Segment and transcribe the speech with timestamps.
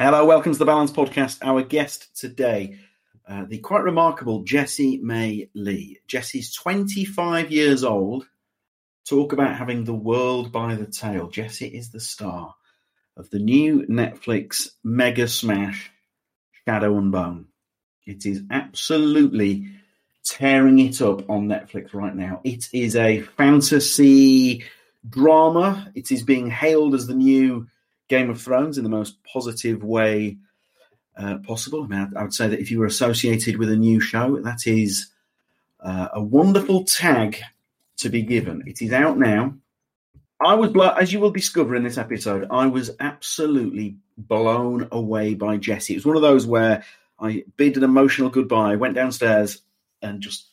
[0.00, 1.38] Hello, welcome to the Balance Podcast.
[1.42, 2.78] Our guest today,
[3.28, 5.98] uh, the quite remarkable Jessie Mei Li.
[6.06, 8.24] Jessie's 25 years old.
[9.08, 11.26] Talk about having the world by the tail.
[11.26, 12.54] Jessie is the star
[13.16, 15.90] of the new Netflix mega smash,
[16.64, 17.46] Shadow and Bone.
[18.06, 19.66] It is absolutely
[20.24, 22.40] tearing it up on Netflix right now.
[22.44, 24.62] It is a fantasy
[25.08, 25.90] drama.
[25.96, 27.66] It is being hailed as the new
[28.08, 30.38] Game of Thrones in the most positive way
[31.16, 31.84] uh, possible.
[31.84, 34.40] I mean, I, I, would say that if you were associated with a new show,
[34.40, 35.08] that is
[35.80, 37.38] uh, a wonderful tag
[37.98, 38.62] to be given.
[38.66, 39.54] It is out now.
[40.40, 45.56] I was, as you will discover in this episode, I was absolutely blown away by
[45.56, 45.94] Jessie.
[45.94, 46.84] It was one of those where
[47.18, 49.62] I bid an emotional goodbye, went downstairs,
[50.00, 50.46] and just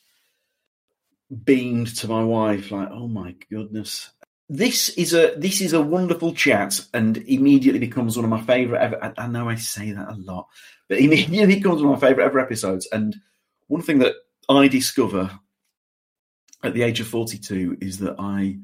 [1.44, 4.10] beamed to my wife, like, "Oh my goodness,
[4.48, 8.80] this is a this is a wonderful chat and immediately becomes one of my favorite
[8.80, 10.48] ever I, I, know I say that a lot
[10.88, 12.86] but immediately becomes one of my favorite ever episodes.
[12.92, 13.16] And
[13.66, 14.14] one thing that
[14.48, 15.38] I discover
[16.62, 18.58] at the age of 42 is that I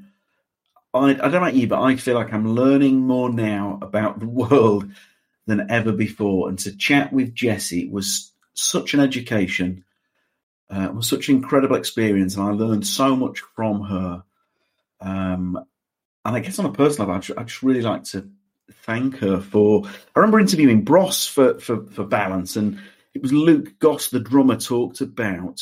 [0.94, 4.20] I, I don't know about you but I feel like I'm learning more now about
[4.20, 4.88] the world
[5.46, 6.48] than ever before.
[6.48, 9.84] And to chat with Jessie was such an education
[10.70, 12.36] uh, was such an incredible experience.
[12.36, 14.22] And I learned so much from her.
[15.00, 15.66] Um,
[16.24, 18.28] and I guess on a personal level, I'd, just, I'd just really like to
[18.84, 19.84] thank her for.
[19.86, 22.80] I remember interviewing Bros for, for, for Balance, and
[23.14, 25.60] it was Luke Goss, the drummer, talked about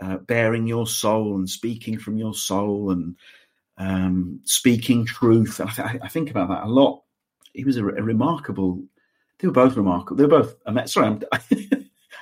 [0.00, 3.16] uh, bearing your soul and speaking from your soul and
[3.78, 5.60] um, speaking truth.
[5.60, 7.02] I, th- I, think about that a lot.
[7.52, 8.82] He was a, a, remarkable.
[9.38, 10.16] They were both remarkable.
[10.16, 10.56] They were both.
[10.66, 11.40] I met, sorry, I'm, I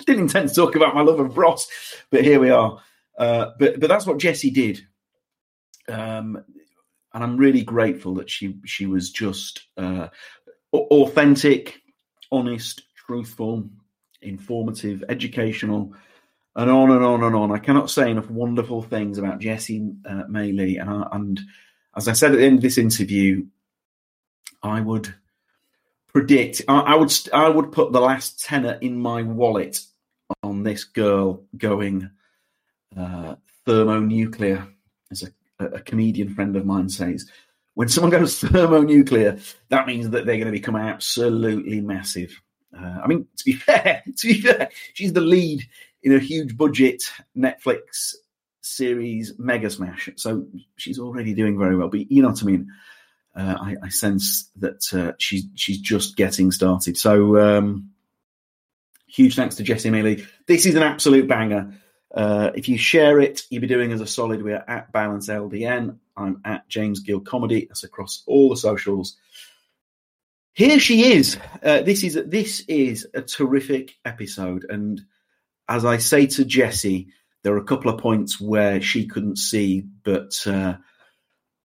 [0.06, 1.68] didn't intend to talk about my love of Bros,
[2.10, 2.80] but here we are.
[3.18, 4.86] Uh, but but that's what Jessie did.
[5.88, 6.44] Um,
[7.14, 10.08] and I'm really grateful that she she was just uh,
[10.72, 11.82] authentic,
[12.30, 13.68] honest, truthful,
[14.22, 15.94] informative, educational,
[16.56, 17.52] and on and on and on.
[17.52, 21.40] I cannot say enough wonderful things about Jessie uh, and I, and
[21.96, 23.46] as I said at the end of this interview,
[24.62, 25.14] I would
[26.12, 29.80] predict I, I would I would put the last tenner in my wallet
[30.42, 32.10] on this girl going
[32.96, 33.36] uh,
[33.66, 34.68] thermonuclear
[35.10, 35.28] as a
[35.58, 37.30] a, comedian friend of mine says,
[37.74, 42.40] when someone goes thermonuclear, that means that they're going to become absolutely massive.
[42.76, 45.62] Uh, I mean, to be fair, to be fair, she's the lead
[46.02, 47.02] in a huge budget
[47.36, 48.14] Netflix
[48.60, 50.46] series mega smash, so
[50.76, 51.88] she's already doing very well.
[51.88, 52.68] But you know what I mean.
[53.34, 56.98] Uh, I, I, sense that uh, she's she's just getting started.
[56.98, 57.90] So um,
[59.06, 60.26] huge thanks to Jessie Mei Li.
[60.46, 61.72] This is an absolute banger.
[62.12, 64.42] Uh, if you share it, you'll be doing us a solid.
[64.42, 65.96] We are at Balance LDN.
[66.16, 67.66] I'm at James Gill Comedy.
[67.66, 69.16] That's across all the socials.
[70.52, 71.38] Here she is.
[71.62, 75.00] Uh, this is this is a terrific episode, and
[75.68, 77.08] as I say to Jessie,
[77.42, 80.74] there are a couple of points where she couldn't see, but uh,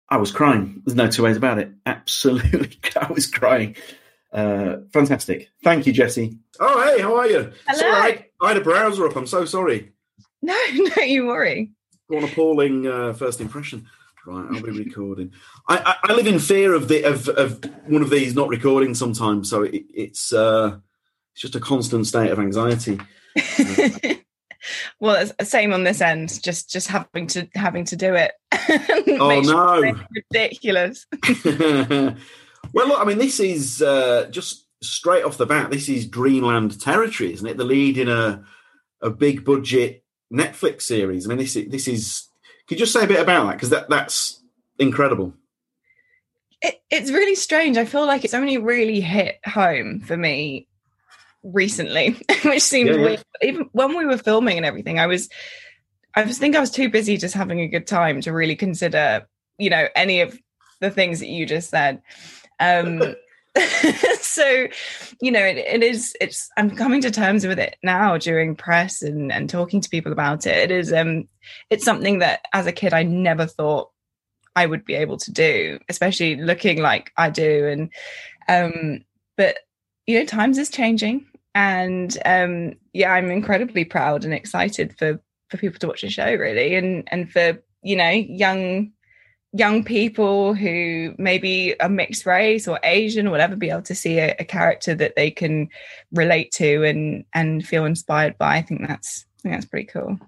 [0.08, 0.82] I was crying.
[0.86, 1.72] There's no two ways about it.
[1.86, 3.74] Absolutely, I was crying.
[4.32, 5.50] Uh, fantastic.
[5.64, 6.38] Thank you, Jessie.
[6.60, 7.52] Oh, hey, how are you?
[7.66, 7.78] Hello.
[7.78, 9.16] Sorry, I, I had a browser up.
[9.16, 9.92] I'm so sorry.
[10.42, 11.72] No, no, you worry.
[12.06, 13.86] What an appalling uh, first impression.
[14.26, 15.32] Right, I'll be recording.
[15.68, 18.94] I, I, I, live in fear of the of, of one of these not recording
[18.94, 20.78] sometimes, so it, it's uh,
[21.32, 23.00] it's just a constant state of anxiety.
[25.00, 26.42] well, it's same on this end.
[26.42, 28.32] Just just having to having to do it.
[29.18, 31.06] oh no, ridiculous.
[31.44, 35.70] well, look, I mean, this is uh, just straight off the bat.
[35.70, 37.56] This is Dreamland territory, isn't it?
[37.56, 38.44] The lead in a
[39.00, 41.26] a big budget Netflix series.
[41.26, 42.24] I mean, this this is.
[42.68, 44.42] Could you just say a bit about that because that that's
[44.78, 45.32] incredible.
[46.60, 47.76] it, it's really strange.
[47.78, 50.66] I feel like it's only really hit home for me
[51.42, 52.10] recently,
[52.44, 53.02] which seems Yeah, yeah.
[53.02, 53.22] weird.
[53.42, 55.28] Even when we were filming and everything, I was,
[56.14, 59.26] I was think I was too busy just having a good time to really consider,
[59.58, 60.38] you know, any of
[60.80, 62.02] the things that you just said.
[62.60, 63.00] Um,
[64.28, 64.68] so,
[65.20, 66.14] you know, it, it is.
[66.20, 66.48] It's.
[66.56, 70.46] I'm coming to terms with it now during press and and talking to people about
[70.46, 70.56] it.
[70.56, 70.92] It is.
[70.92, 71.28] Um,
[71.70, 73.90] it's something that as a kid I never thought
[74.54, 77.66] I would be able to do, especially looking like I do.
[77.68, 77.92] And
[78.48, 79.04] um,
[79.36, 79.58] but
[80.06, 85.56] you know, times is changing, and um, yeah, I'm incredibly proud and excited for for
[85.56, 88.92] people to watch the show, really, and and for you know young
[89.52, 94.18] young people who maybe are mixed race or Asian or whatever be able to see
[94.18, 95.68] a, a character that they can
[96.12, 98.56] relate to and and feel inspired by.
[98.56, 100.18] I think that's I think that's pretty cool.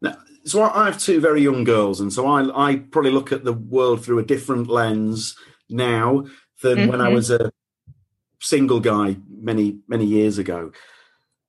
[0.00, 3.44] Now, so I have two very young girls, and so I, I probably look at
[3.44, 5.36] the world through a different lens
[5.68, 6.26] now
[6.62, 7.14] than when I Mhm.
[7.14, 7.52] was a
[8.40, 10.72] single guy many many years ago.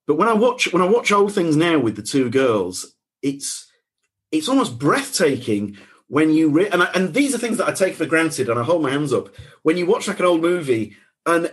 [0.06, 3.66] But when I watch when I watch old things now with the two girls, it's
[4.32, 5.78] it's almost breathtaking
[6.14, 8.60] when you re- and I, and these are things that I take for granted, and
[8.60, 9.30] I hold my hands up.
[9.64, 10.96] When you watch like an old movie
[11.26, 11.52] and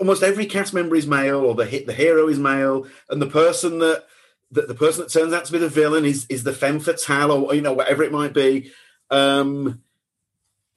[0.00, 3.26] almost every cast member is male or the hit the hero is male and the
[3.26, 4.06] person that
[4.52, 7.32] that the person that turns out to be the villain is is the femme fatale
[7.32, 8.72] or you know whatever it might be.
[9.10, 9.82] Um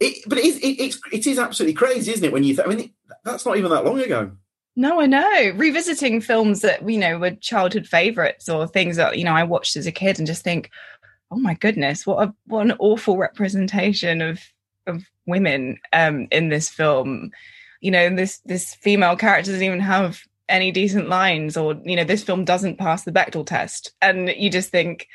[0.02, 2.68] it, but it is it, it's it is absolutely crazy isn't it when you th-
[2.68, 2.92] i mean it,
[3.24, 4.32] that's not even that long ago.
[4.78, 5.54] No, I know.
[5.56, 9.78] Revisiting films that you know were childhood favorites or things that you know I watched
[9.78, 10.70] as a kid and just think,
[11.36, 14.40] oh my goodness, what a what an awful representation of
[14.88, 17.32] of women um, in this film.
[17.82, 22.04] You know, this this female character doesn't even have any decent lines, or you know,
[22.04, 25.08] this film doesn't pass the Bechdel test, and you just think,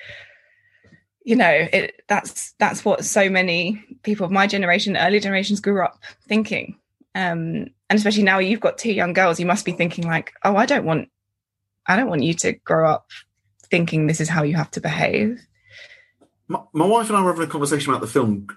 [1.24, 5.82] you know, it that's that's what so many people of my generation, early generations, grew
[5.82, 6.76] up thinking.
[7.14, 10.56] Um and especially now you've got two young girls you must be thinking like oh
[10.56, 11.10] i don't want
[11.86, 13.10] i don't want you to grow up
[13.64, 15.44] thinking this is how you have to behave
[16.50, 18.46] my, my wife and i were having a conversation about the film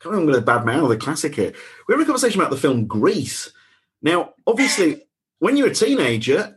[0.00, 1.52] can't remember I'm going to bad the classic here.
[1.86, 3.52] We were having a conversation about the film grease.
[4.00, 5.02] Now obviously
[5.40, 6.54] when you're a teenager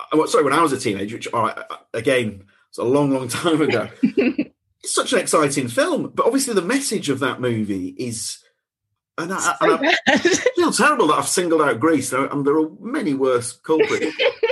[0.00, 3.10] uh, well, sorry when i was a teenager which right, uh, again it's a long
[3.10, 3.88] long time ago.
[4.84, 8.42] It's such an exciting film but obviously the message of that movie is
[9.16, 12.70] and I, and I, I feel terrible that I've singled out Grease, and there are
[12.80, 14.16] many worse culprits.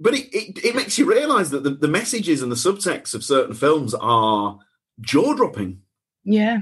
[0.00, 3.24] but it, it, it makes you realise that the, the messages and the subtext of
[3.24, 4.58] certain films are
[5.00, 5.80] jaw dropping.
[6.24, 6.60] yeah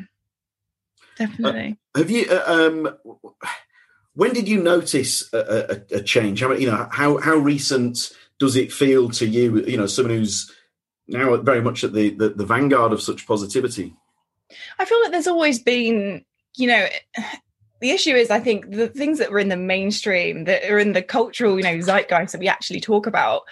[1.16, 2.26] definitely Have you?
[2.30, 2.98] Uh, um,
[4.14, 6.40] when did you notice a, a, a change?
[6.40, 9.64] How you know how how recent does it feel to you?
[9.64, 10.50] You know, someone who's
[11.08, 13.94] now very much at the, the, the vanguard of such positivity.
[14.78, 16.24] I feel like there's always been,
[16.56, 16.86] you know,
[17.82, 20.92] the issue is I think the things that were in the mainstream, that are in
[20.92, 23.42] the cultural, you know, zeitgeist that we actually talk about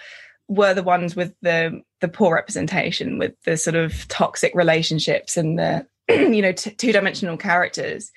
[0.47, 5.59] were the ones with the the poor representation, with the sort of toxic relationships and
[5.59, 8.11] the, you know, t- two dimensional characters.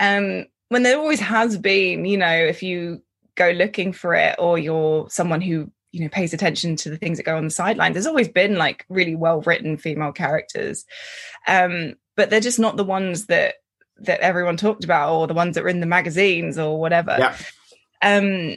[0.00, 3.02] Um, when there always has been, you know, if you
[3.36, 7.18] go looking for it or you're someone who you know pays attention to the things
[7.18, 10.84] that go on the sideline there's always been like really well written female characters
[11.46, 13.56] um but they're just not the ones that
[13.98, 17.36] that everyone talked about or the ones that were in the magazines or whatever Yeah.
[18.02, 18.56] um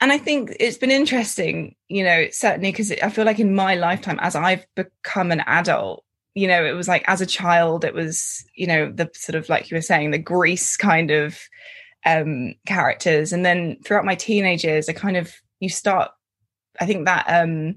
[0.00, 3.74] and i think it's been interesting you know certainly because i feel like in my
[3.74, 7.94] lifetime as i've become an adult you know it was like as a child it
[7.94, 11.38] was you know the sort of like you were saying the grease kind of
[12.04, 16.10] um characters and then throughout my teenage years i kind of you start
[16.80, 17.76] i think that um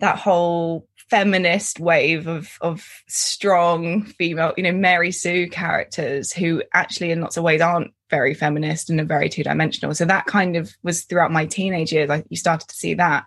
[0.00, 7.10] that whole feminist wave of of strong female you know mary sue characters who actually
[7.10, 9.94] in lots of ways aren't very feminist and are very two-dimensional.
[9.94, 13.24] So that kind of was throughout my teenage years like you started to see that.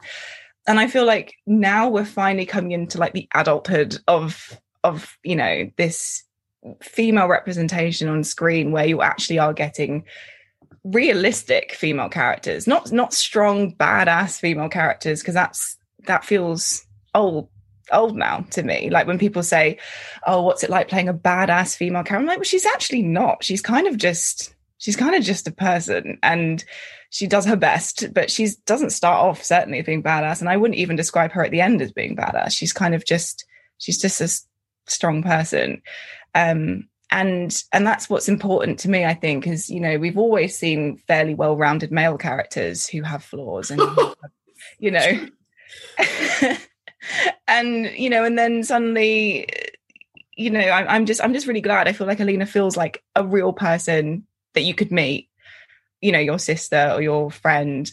[0.68, 5.36] And i feel like now we're finally coming into like the adulthood of of you
[5.36, 6.24] know this
[6.82, 10.06] female representation on screen where you actually are getting
[10.84, 15.78] realistic female characters not not strong badass female characters because that's
[16.08, 17.50] that feels old
[17.92, 18.90] old now to me.
[18.90, 19.78] Like when people say
[20.26, 22.18] oh what's it like playing a badass female character?
[22.18, 23.44] I'm like well she's actually not.
[23.44, 26.64] She's kind of just she's kind of just a person and
[27.10, 30.78] she does her best but she doesn't start off certainly being badass and i wouldn't
[30.78, 32.52] even describe her at the end as being badass.
[32.52, 33.46] She's kind of just
[33.78, 35.82] she's just a strong person.
[36.34, 40.58] Um and and that's what's important to me i think is you know we've always
[40.58, 43.82] seen fairly well-rounded male characters who have flaws and
[44.80, 45.28] you know
[47.48, 49.48] and you know and then suddenly
[50.36, 51.88] you know, I, I'm just I'm just really glad.
[51.88, 55.30] I feel like Alina feels like a real person that you could meet.
[56.02, 57.92] You know, your sister or your friend,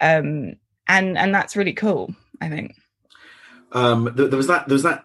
[0.00, 0.54] um,
[0.88, 2.14] and and that's really cool.
[2.40, 2.74] I think.
[3.72, 5.04] Um, there, there was that there was that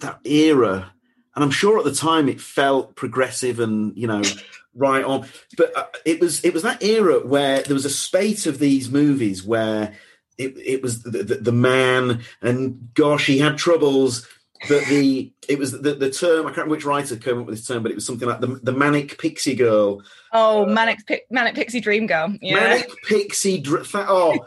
[0.00, 0.92] that era,
[1.34, 4.22] and I'm sure at the time it felt progressive and you know
[4.74, 8.46] right on, but uh, it was it was that era where there was a spate
[8.46, 9.94] of these movies where
[10.40, 14.26] it, it was the, the, the man and gosh he had troubles
[14.68, 17.56] that the it was the, the term I can't remember which writer came up with
[17.56, 20.02] this term, but it was something like the, the manic pixie girl.
[20.32, 20.98] Oh, manic
[21.30, 22.34] manic pixie dream girl.
[22.42, 22.54] Yeah.
[22.54, 23.60] Manic pixie.
[23.60, 24.46] Dr- oh,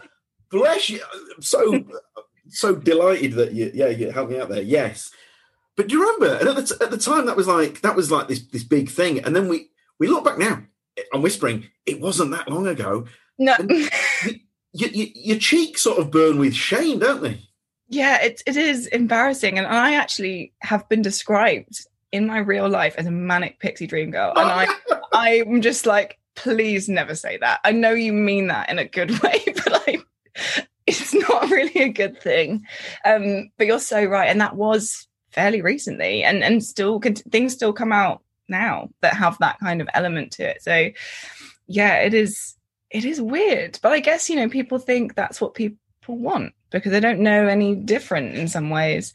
[0.51, 1.01] bless you.
[1.35, 1.83] I'm so
[2.49, 4.61] so delighted that you yeah you helped me out there.
[4.61, 5.11] Yes,
[5.75, 6.37] but do you remember?
[6.37, 8.63] And at the, t- at the time, that was like that was like this this
[8.63, 9.69] big thing, and then we
[9.99, 10.63] we look back now.
[11.11, 11.65] I'm whispering.
[11.87, 13.07] It wasn't that long ago.
[13.39, 13.55] No.
[14.73, 17.39] you, your cheeks sort of burn with shame, don't they?
[17.87, 19.57] Yeah, it, it is embarrassing.
[19.57, 24.11] And I actually have been described in my real life as a manic pixie dream
[24.11, 24.33] girl.
[24.35, 24.67] And I,
[25.13, 27.59] I'm just like, please never say that.
[27.63, 30.01] I know you mean that in a good way, but like,
[30.87, 32.65] it's not really a good thing.
[33.05, 34.29] Um, but you're so right.
[34.29, 39.13] And that was fairly recently and, and still could, things still come out now that
[39.13, 40.63] have that kind of element to it.
[40.63, 40.89] So
[41.67, 42.55] yeah, it is,
[42.93, 46.91] it is weird, but I guess, you know, people think that's what people want because
[46.91, 49.13] they don't know any different in some ways.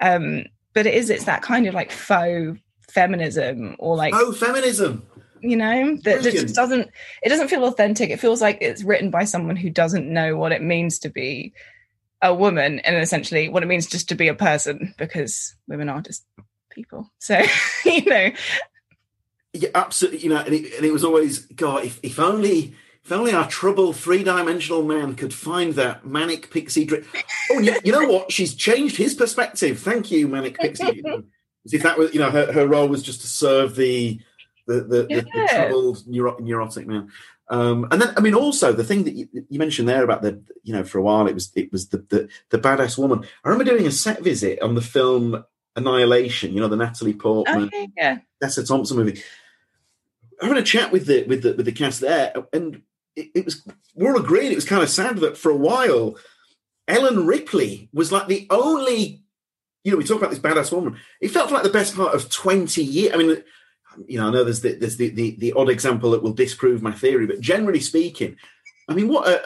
[0.00, 0.44] Um,
[0.74, 2.58] but it is, it's that kind of like faux
[2.90, 5.06] feminism or like oh feminism.
[5.40, 6.90] you know that, that just doesn't
[7.22, 8.10] it doesn't feel authentic.
[8.10, 11.52] It feels like it's written by someone who doesn't know what it means to be
[12.20, 16.02] a woman and essentially what it means just to be a person because women are
[16.02, 16.24] just
[16.70, 17.10] people.
[17.20, 17.40] So
[17.84, 18.30] you know.
[19.52, 23.12] Yeah absolutely you know and it, and it was always god if, if only if
[23.12, 27.04] only our troubled three-dimensional man could find that manic pixie dream.
[27.50, 28.30] Oh, you, you, know what?
[28.30, 29.80] She's changed his perspective.
[29.80, 31.02] Thank you, manic pixie.
[31.64, 34.20] As if that was, you know, her, her role was just to serve the
[34.66, 35.20] the the, yeah.
[35.20, 37.10] the, the troubled neuro- neurotic man.
[37.50, 40.40] Um, and then, I mean, also the thing that you, you, mentioned there about the,
[40.62, 43.24] you know, for a while it was it was the, the the badass woman.
[43.44, 46.52] I remember doing a set visit on the film Annihilation.
[46.52, 49.20] You know, the Natalie Portman, okay, yeah, Tessa Thompson movie.
[50.40, 52.82] Having a chat with the with the with the cast there, and
[53.20, 56.16] it, it was we're all agreeing it was kind of sad that for a while
[56.88, 59.22] Ellen Ripley was like the only
[59.84, 60.96] you know we talk about this badass woman.
[61.20, 63.42] It felt like the best part of 20 years i mean
[64.06, 66.82] you know i know there's the, there's the, the, the odd example that will disprove
[66.82, 68.36] my theory but generally speaking
[68.88, 69.42] i mean what a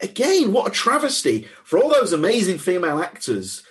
[0.00, 3.62] again what a travesty for all those amazing female actors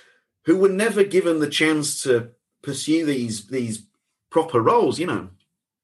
[0.46, 2.30] who were never given the chance to
[2.64, 3.86] pursue these these
[4.32, 5.30] proper roles you know?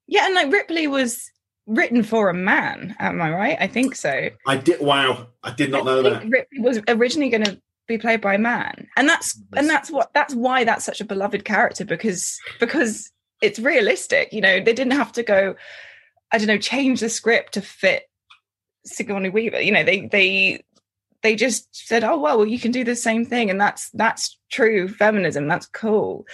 [0.08, 1.32] Yeah and like ripley was
[1.76, 2.96] written for a man.
[3.00, 3.58] Am I right?
[3.60, 4.30] I think so.
[4.48, 4.82] I did.
[4.82, 6.28] Wow, I did not I know that.
[6.28, 10.14] Ripley was originally going to be played by a man, and that's and that's what
[10.14, 13.12] that's why that's such a beloved character because because
[13.42, 14.34] it's realistic.
[14.34, 15.56] You know, they didn't have to go.
[16.32, 18.04] I don't know, change the script to fit
[18.86, 19.62] Sigourney Weaver.
[19.62, 20.64] You know, they they
[21.24, 24.38] they just said, "Oh well, well, you can do the same thing," and that's that's
[24.52, 25.48] true feminism.
[25.48, 26.26] That's cool.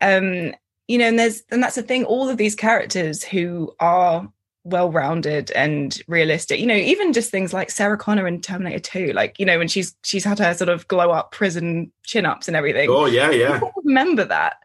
[0.00, 0.54] Um,
[0.88, 2.04] you know, and there's and that's the thing.
[2.04, 4.28] All of these characters who are
[4.64, 6.60] well-rounded and realistic.
[6.60, 9.68] You know even just things like sarah connor in terminator 2 like you know when
[9.68, 12.88] she's she's had her sort of glow up prison chin-ups and everything.
[12.90, 13.60] Oh yeah yeah.
[13.84, 14.56] Remember that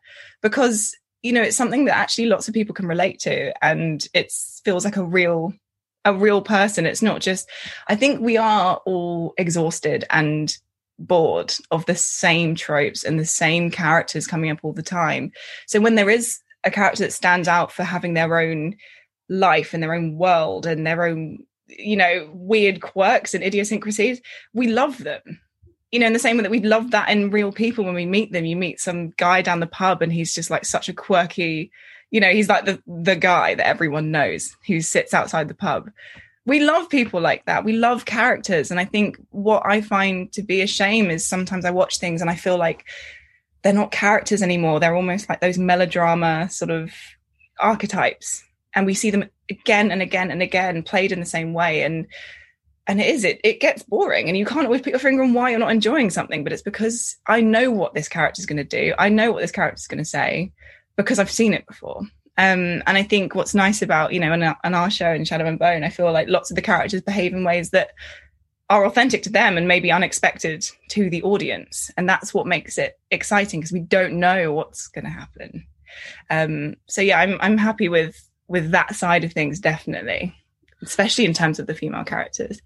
[0.42, 4.32] because you know it's something that actually lots of people can relate to and it
[4.64, 5.54] feels like a real
[6.06, 6.86] a real person.
[6.86, 7.50] It's not just
[7.88, 10.56] i think we are all exhausted and
[11.00, 15.32] bored of the same tropes and the same characters coming up all the time.
[15.68, 18.76] So when there is a character that stands out for having their own
[19.30, 24.22] life and their own world and their own you know weird quirks and idiosyncrasies
[24.54, 25.22] we love them.
[25.92, 28.06] You know in the same way that we love that in real people when we
[28.06, 28.46] meet them.
[28.46, 31.72] You meet some guy down the pub and he's just like such a quirky
[32.12, 35.90] you know he's like the the guy that everyone knows who sits outside the pub.
[36.46, 37.66] We love people like that.
[37.66, 38.72] We love characters.
[38.72, 42.22] And i think what i find to be a shame is sometimes i watch things
[42.22, 42.86] and i feel like
[43.64, 44.80] they're not characters anymore.
[44.80, 46.94] They're almost like those melodrama sort of
[47.60, 48.44] archetypes
[48.78, 51.82] and we see them again and again and again played in the same way.
[51.82, 52.06] And
[52.86, 55.34] and it is it it gets boring and you can't always put your finger on
[55.34, 58.56] why you're not enjoying something but it's because i know what this character is going
[58.56, 58.94] to do.
[58.98, 60.54] I know what this character is going to say
[60.96, 62.00] because i've seen it before.
[62.38, 65.48] Um, and i think what's nice about you know in our, our show in shadow
[65.48, 67.90] and bone i feel like lots of the characters behave in ways that
[68.70, 71.90] are authentic to them and maybe unexpected to the audience.
[71.96, 75.66] And that's what makes it exciting because we don't know what's going to happen.
[76.30, 80.36] Um, so yeah i'm i'm happy with with that side of things, definitely,
[80.82, 82.62] especially in terms of the female characters.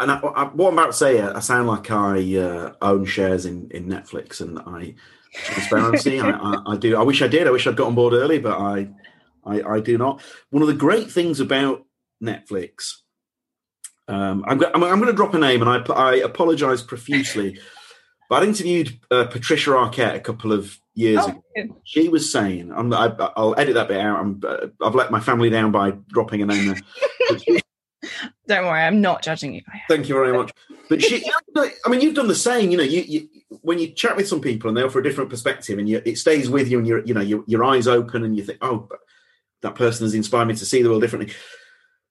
[0.00, 3.46] And I, I, what I'm about to say, I sound like I uh, own shares
[3.46, 4.94] in, in Netflix, and I
[5.32, 6.20] transparency.
[6.20, 6.96] I, I, I, do.
[6.96, 7.46] I wish I did.
[7.46, 8.88] I wish I'd got on board early, but I,
[9.44, 10.20] I, I do not.
[10.50, 11.84] One of the great things about
[12.22, 12.94] Netflix,
[14.08, 17.58] um, I'm, I'm, I'm going to drop a name, and I, I apologise profusely.
[18.28, 21.44] But I interviewed uh, Patricia Arquette a couple of years oh, ago.
[21.54, 21.70] Good.
[21.84, 24.18] She was saying, I'm, I, will edit that bit out.
[24.18, 26.80] I'm, uh, I've let my family down by dropping a name there.
[28.46, 29.62] Don't worry, I'm not judging you.
[29.88, 30.52] Thank you very much.
[30.88, 31.24] But she,
[31.56, 32.70] I mean, you've done the same.
[32.70, 33.28] You know, you, you
[33.62, 36.18] when you chat with some people and they offer a different perspective, and you, it
[36.18, 38.88] stays with you, and you're, you know, your, your eyes open, and you think, oh,
[39.62, 41.34] that person has inspired me to see the world differently.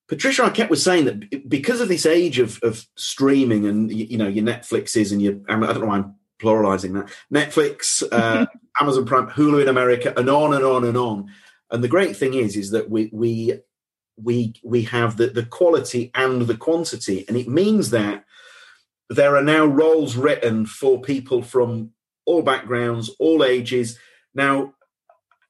[0.08, 4.28] Patricia Arquette was saying that because of this age of, of streaming and you know
[4.28, 8.46] your Netflixes and your I don't know why I'm pluralizing that Netflix, uh,
[8.80, 11.30] Amazon Prime, Hulu in America, and on and on and on.
[11.72, 13.60] And the great thing is, is that we we
[14.18, 18.26] we we have the, the quality and the quantity, and it means that
[19.10, 21.92] there are now roles written for people from
[22.26, 23.98] all backgrounds, all ages.
[24.34, 24.74] Now,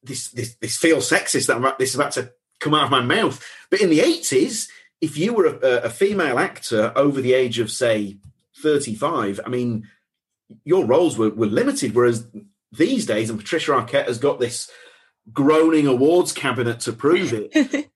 [0.04, 2.32] this this this feels sexist that I'm this is about to
[2.64, 4.70] come out of my mouth, but in the eighties,
[5.02, 8.18] if you were a, a female actor over the age of say
[8.62, 9.88] thirty five, I mean,
[10.64, 11.94] your roles were, were limited.
[11.94, 12.28] Whereas
[12.72, 14.72] these days, and Patricia Arquette has got this
[15.32, 17.90] groaning awards cabinet to prove it.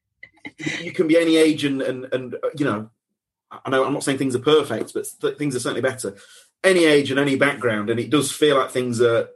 [0.82, 2.90] you can be any age and and and you know
[3.52, 6.16] I know I'm not saying things are perfect, but th- things are certainly better.
[6.64, 9.30] Any age and any background, and it does feel like things are,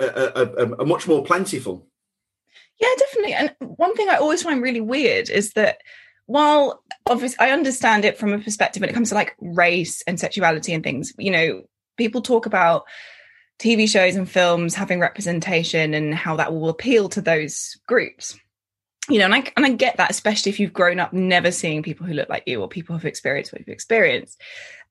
[0.00, 1.87] are, are, are much more plentiful.
[2.80, 3.34] Yeah, definitely.
[3.34, 5.78] And one thing I always find really weird is that
[6.26, 10.20] while obviously I understand it from a perspective when it comes to like race and
[10.20, 11.62] sexuality and things, you know,
[11.96, 12.84] people talk about
[13.58, 18.38] TV shows and films having representation and how that will appeal to those groups
[19.08, 21.82] you know, and I and I get that, especially if you've grown up never seeing
[21.82, 24.40] people who look like you or people who've experienced what you've experienced.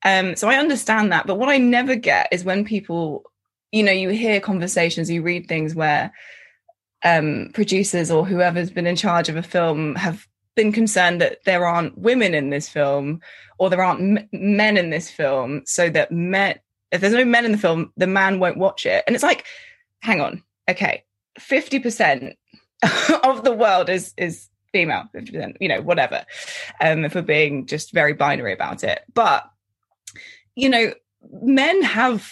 [0.04, 3.24] Um, so I understand that, but what I never get is when people,
[3.70, 6.12] you know, you hear conversations, you read things where
[7.04, 11.66] um, producers or whoever's been in charge of a film have been concerned that there
[11.66, 13.20] aren't women in this film
[13.58, 16.58] or there aren't m- men in this film, so that men,
[16.90, 19.04] if there's no men in the film, the man won't watch it.
[19.06, 19.44] And it's like,
[20.00, 21.04] hang on, okay,
[21.38, 22.36] fifty percent
[23.24, 26.26] of the world is is female 50% you know whatever
[26.82, 29.48] um if we're being just very binary about it but
[30.54, 30.92] you know
[31.42, 32.30] men have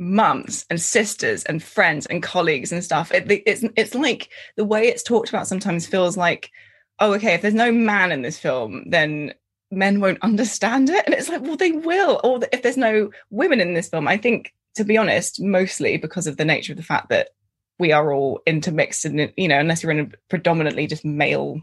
[0.00, 3.12] mums and sisters and friends and colleagues and stuff.
[3.12, 6.50] It, it's it's like the way it's talked about sometimes feels like
[6.98, 9.34] oh okay if there's no man in this film then
[9.70, 11.04] men won't understand it.
[11.04, 12.20] And it's like well they will.
[12.24, 16.26] Or if there's no women in this film i think to be honest mostly because
[16.26, 17.30] of the nature of the fact that
[17.78, 21.60] we are all intermixed and you know unless you're in a predominantly just male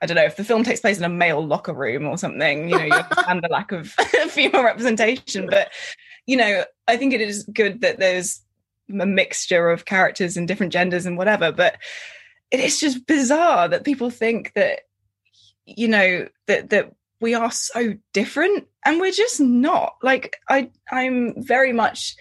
[0.00, 2.68] I don't know if the film takes place in a male locker room or something,
[2.68, 3.88] you know, you understand the lack of
[4.28, 5.48] female representation.
[5.48, 5.72] But,
[6.28, 8.42] you know, I think it is good that there's
[8.90, 11.50] a mixture of characters and different genders and whatever.
[11.50, 11.78] But
[12.50, 14.80] it is just bizarre that people think that,
[15.64, 19.94] you know, that that we are so different and we're just not.
[20.02, 22.14] Like I I'm very much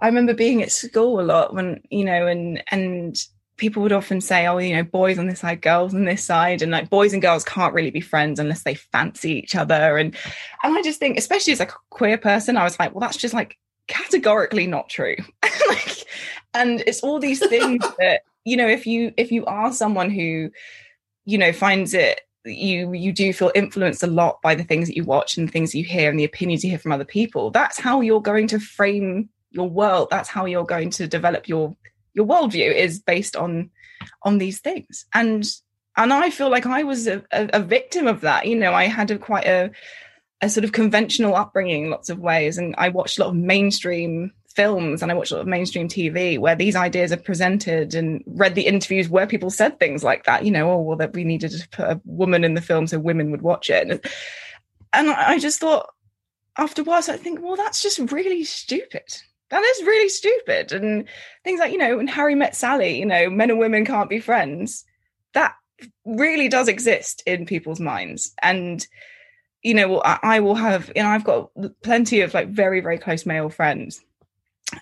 [0.00, 3.16] I remember being at school a lot when, you know, and, and
[3.62, 6.62] people would often say, oh, you know, boys on this side, girls on this side.
[6.62, 9.96] And like boys and girls can't really be friends unless they fancy each other.
[9.96, 10.16] And,
[10.64, 13.16] and I just think, especially as like a queer person, I was like, well, that's
[13.16, 15.14] just like categorically not true.
[15.68, 16.04] like,
[16.54, 20.50] and it's all these things that, you know, if you, if you are someone who,
[21.24, 24.96] you know, finds it you you do feel influenced a lot by the things that
[24.96, 27.78] you watch and things you hear and the opinions you hear from other people that's
[27.78, 31.76] how you're going to frame your world that's how you're going to develop your
[32.14, 33.70] your worldview is based on
[34.22, 35.06] on these things.
[35.14, 35.44] And
[35.96, 38.46] and i feel like i was a, a, a victim of that.
[38.46, 39.70] You know i had a quite a
[40.40, 42.58] a sort of conventional upbringing in lots of ways.
[42.58, 45.88] And i watched a lot of mainstream films and i watched a lot of mainstream
[45.88, 50.24] tv where these ideas are presented and read the interviews where people said things like
[50.24, 52.86] that you know oh well that we needed to put a woman in the film
[52.86, 53.88] so women would watch it.
[53.88, 54.00] And,
[54.92, 55.88] and i just thought
[56.58, 59.22] after a while so i think well that's just really stupid
[59.52, 60.72] that is really stupid.
[60.72, 61.04] And
[61.44, 64.18] things like, you know, when Harry met Sally, you know, men and women can't be
[64.18, 64.84] friends.
[65.34, 65.54] That
[66.06, 68.32] really does exist in people's minds.
[68.42, 68.84] And,
[69.62, 71.50] you know, I, will have, you know, I've got
[71.82, 74.02] plenty of like very, very close male friends.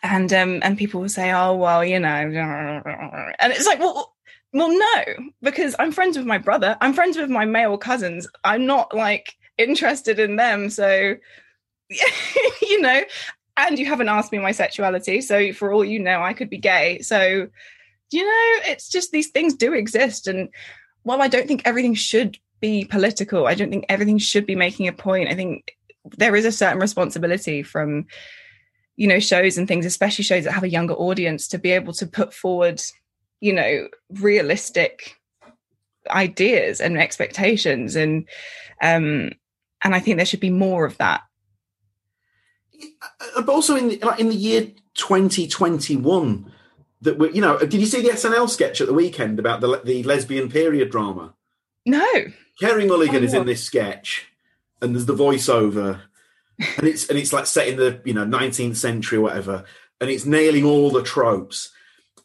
[0.04, 4.14] And um and people will say, oh well, you know, and it's like, well,
[4.52, 6.76] well, no, because I'm friends with my brother.
[6.80, 8.28] I'm friends with my male cousins.
[8.44, 10.70] I'm not like interested in them.
[10.70, 11.16] So,
[12.62, 13.02] you know,
[13.68, 16.58] and you haven't asked me my sexuality so for all you know i could be
[16.58, 17.00] gay.
[17.00, 17.48] So
[18.12, 20.26] you know it's just these things do exist.
[20.26, 20.48] And
[21.02, 24.86] while i don't think everything should be political i don't think everything should be making
[24.86, 25.76] a point i think
[26.18, 28.04] there is a certain responsibility from
[28.96, 31.94] you know shows and things especially shows that have a younger audience to be able
[31.94, 32.82] to put forward
[33.40, 35.20] you know realistic
[36.08, 37.96] ideas and expectations.
[37.96, 38.28] And
[38.82, 39.30] um
[39.82, 41.22] and i think there should be more of that
[43.36, 46.52] but also in the, like in the year 2021
[47.02, 49.80] that we you know did you see the snl sketch at the weekend about the
[49.84, 51.34] the lesbian period drama?
[51.86, 52.06] No.
[52.58, 54.26] Carey Mulligan is in this sketch,
[54.82, 56.02] and there's the voiceover,
[56.76, 59.64] and it's and it's like set in the you know 19th century or whatever,
[59.98, 61.72] and it's nailing all the tropes,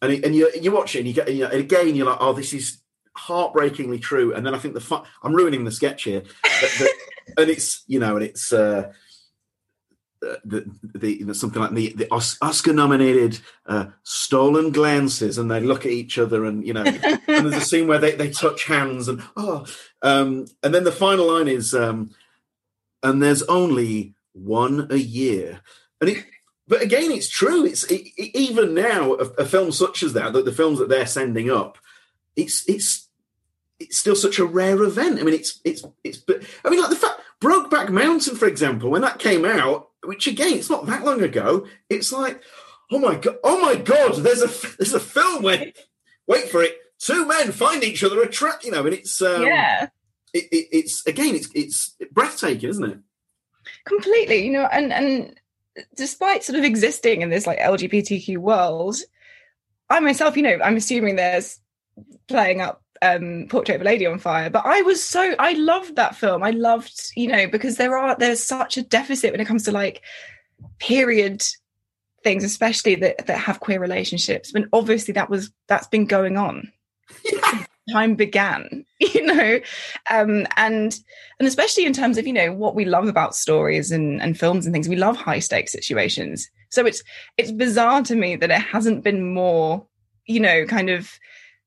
[0.02, 2.06] and it, and you you watch it and you get you know, and again you're
[2.06, 2.80] like oh this is
[3.16, 6.90] heartbreakingly true, and then I think the fun, I'm ruining the sketch here, but the,
[7.38, 8.52] and it's you know and it's.
[8.52, 8.92] uh
[10.44, 15.86] the, the, know, something like the, the Oscar nominated uh, stolen glances and they look
[15.86, 19.08] at each other and you know and there's a scene where they, they touch hands
[19.08, 19.66] and oh
[20.02, 22.12] um, and then the final line is um,
[23.04, 25.62] and there's only one a year.
[26.02, 26.26] And it
[26.68, 27.66] but again it's true.
[27.66, 30.90] It's it, it- even now a, a film such as that the, the films that
[30.90, 31.78] they're sending up
[32.36, 33.08] it's it's
[33.80, 35.20] it's still such a rare event.
[35.20, 38.90] I mean it's it's it's but i mean like the fact brokeback mountain for example
[38.90, 42.42] when that came out which again it's not that long ago it's like
[42.92, 45.72] oh my god oh my god there's a there's a film where
[46.28, 49.88] wait for it two men find each other attract you know and it's um yeah.
[50.34, 52.98] it, it, it's again it's it's breathtaking isn't it?
[53.86, 55.40] Completely you know and and
[55.96, 58.96] despite sort of existing in this like lgbtq world
[59.90, 61.60] i myself you know i'm assuming there's
[62.28, 65.96] playing up um portrait of a lady on fire but i was so i loved
[65.96, 66.44] that film.
[66.44, 69.72] I loved you know because there are there's such a deficit when it comes to
[69.72, 70.02] like
[70.80, 71.44] period
[72.24, 76.72] things especially that that have queer relationships and obviously that was that's been going on.
[77.92, 79.60] Time began you know?
[80.10, 80.98] Um and
[81.40, 84.66] and especially in terms of you know what we love about stories and and films
[84.66, 86.50] and things we love high stakes situations.
[86.70, 87.04] So it's
[87.38, 89.86] it's bizarre to me that it hasn't been more
[90.26, 91.12] you know kind of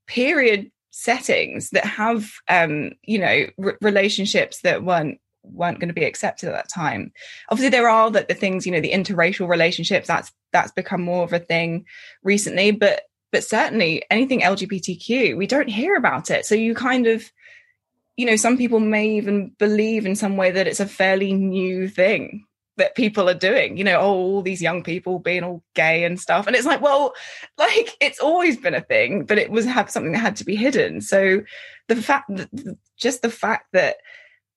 [0.06, 6.04] period settings that have um you know r- relationships that weren't weren't going to be
[6.04, 7.12] accepted at that time.
[7.50, 11.22] Obviously there are that the things you know the interracial relationships that's that's become more
[11.22, 11.86] of a thing
[12.24, 16.44] recently but but certainly anything lgbtq we don't hear about it.
[16.44, 17.30] So you kind of
[18.16, 21.86] you know some people may even believe in some way that it's a fairly new
[21.86, 22.44] thing
[22.78, 26.18] that people are doing you know oh all these young people being all gay and
[26.18, 26.46] stuff.
[26.46, 27.12] And it's like well
[27.58, 30.56] like it's always been a thing but it was have something that had to be
[30.56, 31.00] hidden.
[31.00, 31.42] So
[31.88, 32.48] the fact that
[32.96, 33.96] just the fact that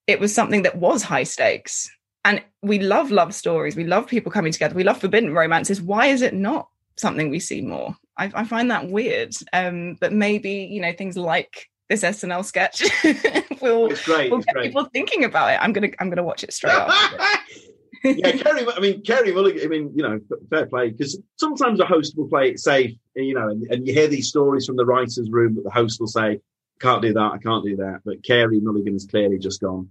[0.07, 1.89] it was something that was high stakes.
[2.23, 3.75] And we love love stories.
[3.75, 4.75] We love people coming together.
[4.75, 5.81] We love forbidden romances.
[5.81, 7.95] Why is it not something we see more?
[8.17, 9.33] I, I find that weird.
[9.53, 12.83] Um but maybe you know things like this snl sketch
[13.61, 14.67] will it's great will it's get great.
[14.67, 15.59] people thinking about it.
[15.61, 17.17] I'm gonna i'm gonna watch it straight after
[18.03, 18.65] yeah, Carey.
[18.67, 19.63] I mean, Carey Mulligan.
[19.63, 23.33] I mean, you know, fair play because sometimes a host will play it safe, you
[23.33, 26.07] know, and, and you hear these stories from the writers' room that the host will
[26.07, 26.39] say,
[26.79, 27.31] "Can't do that.
[27.33, 29.89] I can't do that." But Carey Mulligan has clearly just gone.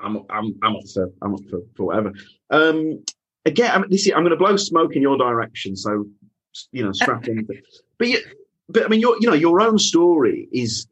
[0.00, 2.12] I'm, I'm, I'm up for, I'm up for, for whatever.
[2.50, 3.04] Um,
[3.44, 6.06] again, I mean, this, I'm going to blow smoke in your direction, so
[6.72, 7.46] you know, strap in.
[7.98, 8.20] But, you,
[8.68, 10.86] but I mean, your, you know, your own story is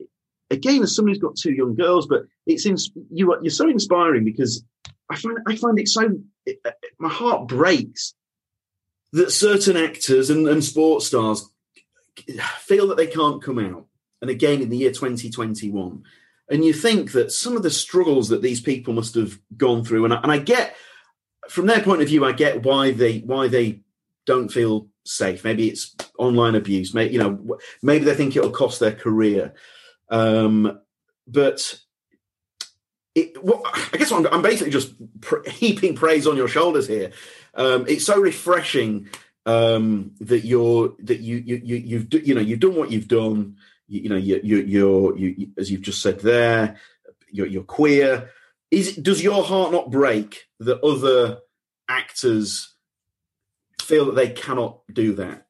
[0.51, 2.77] again as somebody who's got two young girls, but it's in,
[3.13, 4.65] you are, you're so inspiring because
[5.11, 6.59] I find I find it so it,
[6.99, 8.15] my heart breaks
[9.13, 11.49] that certain actors and, and sports stars
[12.59, 13.87] feel that they can't come out.
[14.21, 16.03] And again, in the year 2021,
[16.49, 20.05] and you think that some of the struggles that these people must have gone through,
[20.05, 20.77] and I, and I get
[21.49, 23.83] from their point of view, I get why they why they
[24.27, 25.45] don't feel safe.
[25.45, 26.95] Maybe it's online abuse.
[26.95, 29.55] Maybe you know, maybe they think it'll cost their career.
[30.09, 30.81] Um,
[31.27, 31.81] but
[33.17, 37.13] it, well, I guess I'm, I'm basically just pr- heaping praise on your shoulders here.
[37.55, 39.09] Um, it's so refreshing
[39.47, 43.09] um, that you're that you you you you've do- you know you've done what you've
[43.09, 43.57] done.
[43.89, 46.77] You, you know you you you're you, as you've just said there.
[47.31, 48.31] You're, you're queer.
[48.71, 51.39] Is does your heart not break that other
[51.89, 52.75] actors
[53.81, 55.47] feel that they cannot do that?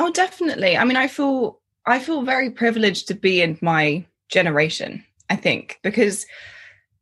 [0.00, 0.76] Oh, definitely.
[0.76, 5.04] I mean, I feel I feel very privileged to be in my generation.
[5.28, 6.26] I think because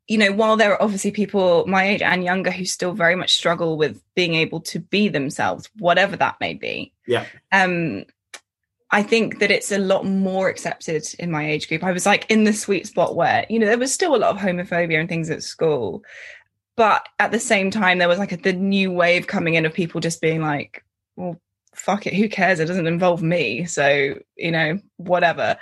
[0.09, 3.35] you know, while there are obviously people my age and younger who still very much
[3.35, 6.93] struggle with being able to be themselves, whatever that may be.
[7.07, 7.27] Yeah.
[7.53, 8.05] Um,
[8.91, 11.85] I think that it's a lot more accepted in my age group.
[11.85, 14.31] I was like in the sweet spot where, you know, there was still a lot
[14.31, 16.03] of homophobia and things at school.
[16.75, 19.75] But at the same time, there was like a, the new wave coming in of
[19.75, 20.85] people just being like,
[21.17, 21.39] well,
[21.75, 22.61] fuck it, who cares?
[22.61, 23.67] It doesn't involve me.
[23.67, 25.59] So, you know, whatever.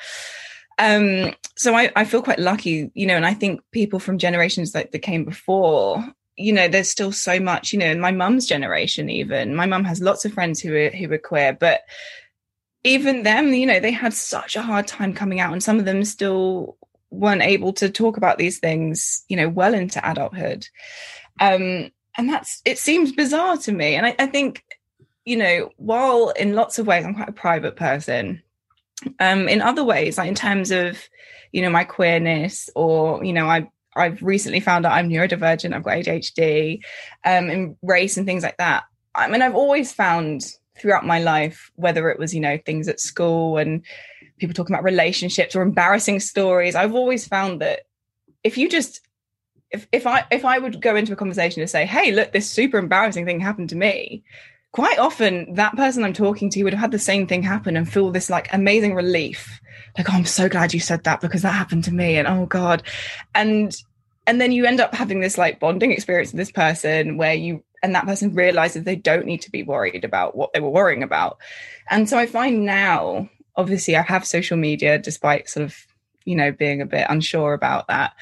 [0.78, 4.74] Um, so I, I feel quite lucky, you know, and I think people from generations
[4.74, 6.04] like that came before
[6.36, 9.84] you know, there's still so much, you know, in my mum's generation, even my mum
[9.84, 11.80] has lots of friends who are who are queer, but
[12.84, 15.86] even them, you know, they had such a hard time coming out, and some of
[15.86, 16.76] them still
[17.10, 20.68] weren't able to talk about these things, you know, well into adulthood.
[21.40, 23.94] Um, and that's it seems bizarre to me.
[23.94, 24.64] And I, I think,
[25.24, 28.42] you know, while in lots of ways I'm quite a private person,
[29.20, 30.98] um, in other ways, like in terms of,
[31.52, 35.82] you know, my queerness or, you know, I I've recently found out I'm neurodivergent, I've
[35.82, 36.80] got ADHD,
[37.24, 38.84] um, and race and things like that.
[39.14, 40.44] I mean, I've always found
[40.78, 43.82] throughout my life, whether it was, you know, things at school and
[44.38, 47.80] people talking about relationships or embarrassing stories, I've always found that
[48.44, 49.00] if you just
[49.70, 52.48] if if I if I would go into a conversation and say, "Hey, look, this
[52.48, 54.22] super embarrassing thing happened to me,"
[54.76, 57.90] quite often that person I'm talking to would have had the same thing happen and
[57.90, 59.58] feel this like amazing relief,
[59.96, 62.44] like, "Oh, I'm so glad you said that because that happened to me," and oh
[62.44, 62.82] god,
[63.34, 63.74] and
[64.26, 67.64] and then you end up having this like bonding experience with this person where you
[67.82, 71.02] and that person realizes they don't need to be worried about what they were worrying
[71.02, 71.38] about,
[71.88, 75.74] and so I find now, obviously, I have social media despite sort of
[76.26, 78.12] you know being a bit unsure about that.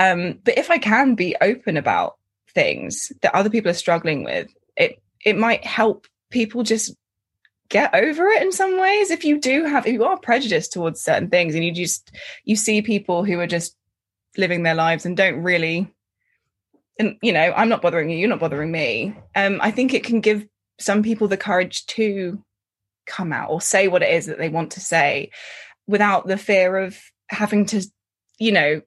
[0.00, 2.16] Um, but if I can be open about
[2.52, 6.94] things that other people are struggling with, it it might help people just
[7.68, 9.10] get over it in some ways.
[9.10, 12.10] If you do have, if you are prejudiced towards certain things, and you just
[12.44, 13.76] you see people who are just
[14.36, 15.92] living their lives and don't really,
[16.98, 19.16] and you know, I'm not bothering you, you're not bothering me.
[19.34, 20.46] Um, I think it can give
[20.78, 22.42] some people the courage to
[23.06, 25.30] come out or say what it is that they want to say
[25.86, 27.86] without the fear of having to,
[28.38, 28.80] you know,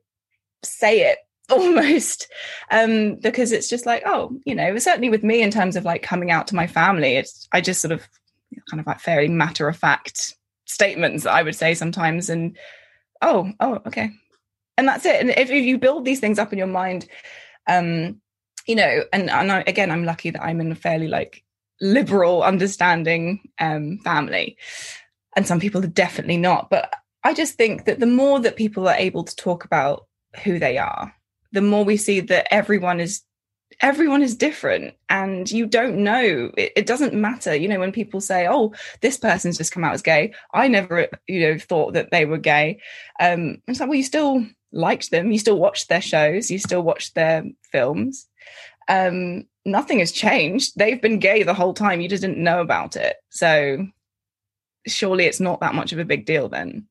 [0.64, 1.20] say it
[1.52, 2.28] almost
[2.72, 6.02] um because it's just like oh you know certainly with me in terms of like
[6.04, 8.06] coming out to my family it's i just sort of
[8.70, 12.58] kind of like fairly matter of fact statements i would say sometimes and
[13.22, 14.12] oh oh okay.
[14.80, 15.20] And that's it.
[15.20, 17.08] And if, if you build these things up in your mind
[17.68, 18.22] um
[18.66, 21.44] you know and, and I, again i'm lucky that i'm in a fairly like
[21.82, 24.58] liberal understanding um family.
[25.36, 26.70] And some people are definitely not.
[26.70, 30.08] But i just think that the more that people are able to talk about
[30.44, 31.14] who they are
[31.52, 33.24] the more we see that everyone is
[33.82, 34.96] everyone is different.
[35.10, 36.52] And you don't know.
[36.58, 39.94] It, it, doesn't matter you know when people say oh this person's just come out
[39.94, 40.34] as gay.
[40.54, 42.80] I never you know thought that they were gay.
[43.20, 45.32] Um it's like well you still liked them.
[45.32, 46.50] You still watched their shows.
[46.50, 48.28] You still watched their films.
[48.88, 50.74] Um nothing has changed.
[50.78, 52.02] They've been gay the whole time.
[52.02, 53.18] You just didn't know about it.
[53.30, 53.86] So
[54.86, 56.88] surely it's not that much of a big deal then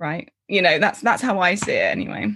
[0.00, 0.32] right?
[0.48, 2.34] You know that's that's how i see it anyway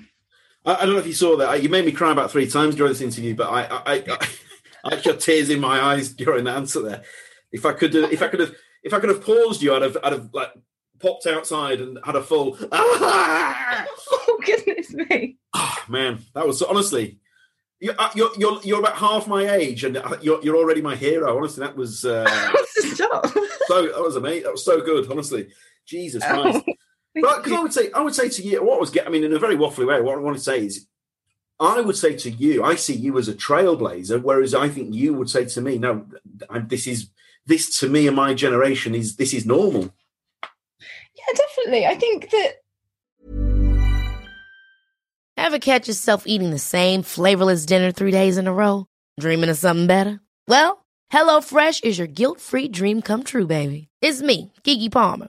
[0.64, 1.62] I, I, don't know if you saw that.
[1.62, 4.28] You made me cry about three times during this interview, but I, I, I,
[4.84, 7.02] I actually had tears in my eyes during the answer there.
[7.52, 9.96] If I could, if I could have, if I could have paused you, I'd have,
[10.02, 10.52] I'd have like
[10.98, 12.58] popped outside and had a full.
[12.72, 15.36] oh goodness me!
[15.52, 17.18] Oh man, that was honestly.
[17.98, 21.36] Uh, you're, you're you're about half my age, and uh, you're you're already my hero.
[21.36, 22.24] Honestly, that was uh,
[22.74, 24.44] so that was amazing.
[24.44, 25.10] That was so good.
[25.10, 25.48] Honestly,
[25.86, 26.64] Jesus Christ.
[27.14, 29.12] But because I would say, I would say to you, what I was getting, I
[29.12, 30.86] mean, in a very waffly way, what I want to say is,
[31.60, 35.14] I would say to you, I see you as a trailblazer, whereas I think you
[35.14, 36.06] would say to me, no,
[36.66, 37.10] this is
[37.46, 39.92] this to me and my generation is this is normal.
[40.42, 41.86] Yeah, definitely.
[41.86, 42.54] I think that.
[45.36, 48.86] Ever catch yourself eating the same flavorless dinner three days in a row?
[49.20, 50.20] Dreaming of something better?
[50.48, 53.88] Well, HelloFresh is your guilt-free dream come true, baby.
[54.00, 55.28] It's me, Keke Palmer.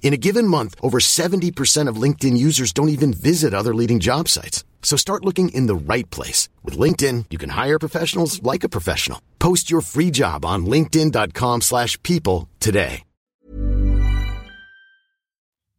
[0.00, 4.26] In a given month, over 70% of LinkedIn users don't even visit other leading job
[4.28, 4.64] sites.
[4.80, 6.48] So start looking in the right place.
[6.64, 9.20] With LinkedIn, you can hire professionals like a professional.
[9.38, 13.02] Post your free job on linkedin.com slash people today.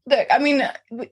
[0.05, 0.67] Look, I mean,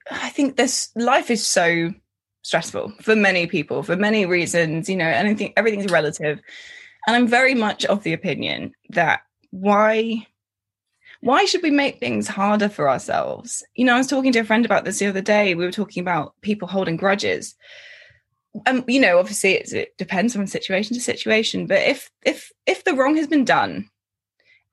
[0.10, 1.94] I think this life is so
[2.42, 6.40] stressful for many people for many reasons, you know, and I think everything's relative.
[7.06, 10.26] And I'm very much of the opinion that why
[11.22, 13.64] why should we make things harder for ourselves?
[13.76, 15.56] You know, I was talking to a friend about this the other day.
[15.56, 17.56] We were talking about people holding grudges.
[18.66, 22.94] Um, you know, obviously it depends from situation to situation, but if if if the
[22.94, 23.90] wrong has been done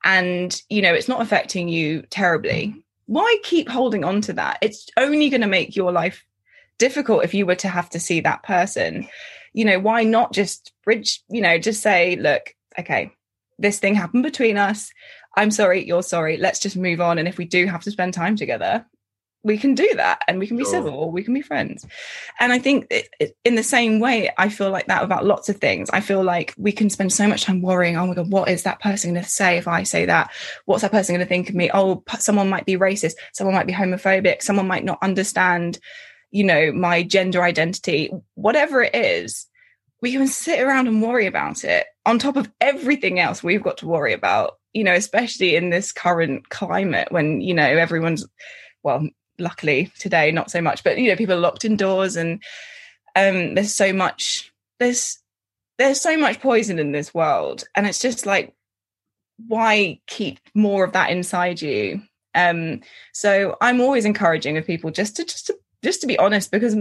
[0.03, 4.57] and you know it's not affecting you terribly, why keep holding on to that?
[4.61, 6.25] It's only going to make your life
[6.77, 9.07] difficult if you were to have to see that person.
[9.53, 13.11] You know, why not just bridge, you know, just say, look, okay,
[13.57, 14.91] this thing happened between us.
[15.35, 16.37] I'm sorry, you're sorry.
[16.37, 17.17] Let's just move on.
[17.17, 18.85] And if we do have to spend time together,
[19.45, 20.71] we can do that and we can be sure.
[20.71, 21.85] civil or we can be friends.
[22.39, 25.49] And I think it, it, in the same way, I feel like that about lots
[25.49, 25.87] of things.
[25.91, 28.63] I feel like we can spend so much time worrying, oh my God, what is
[28.63, 30.31] that person going to say if I say that?
[30.65, 31.69] What's that person going to think of me?
[31.71, 33.13] Oh, someone might be racist.
[33.33, 34.41] Someone might be homophobic.
[34.41, 35.77] Someone might not understand,
[36.31, 39.45] you know, my gender identity, whatever it is.
[40.01, 43.77] We can sit around and worry about it on top of everything else we've got
[43.77, 48.25] to worry about, you know, especially in this current climate when, you know, everyone's,
[48.83, 49.07] well,
[49.37, 52.41] luckily today not so much but you know people are locked indoors and
[53.17, 55.19] um there's so much there's
[55.77, 57.65] there's so much poison in this world.
[57.75, 58.53] And it's just like
[59.47, 62.01] why keep more of that inside you?
[62.33, 62.81] Um
[63.13, 66.75] so i'm always encouraging of people just to just to just to be honest because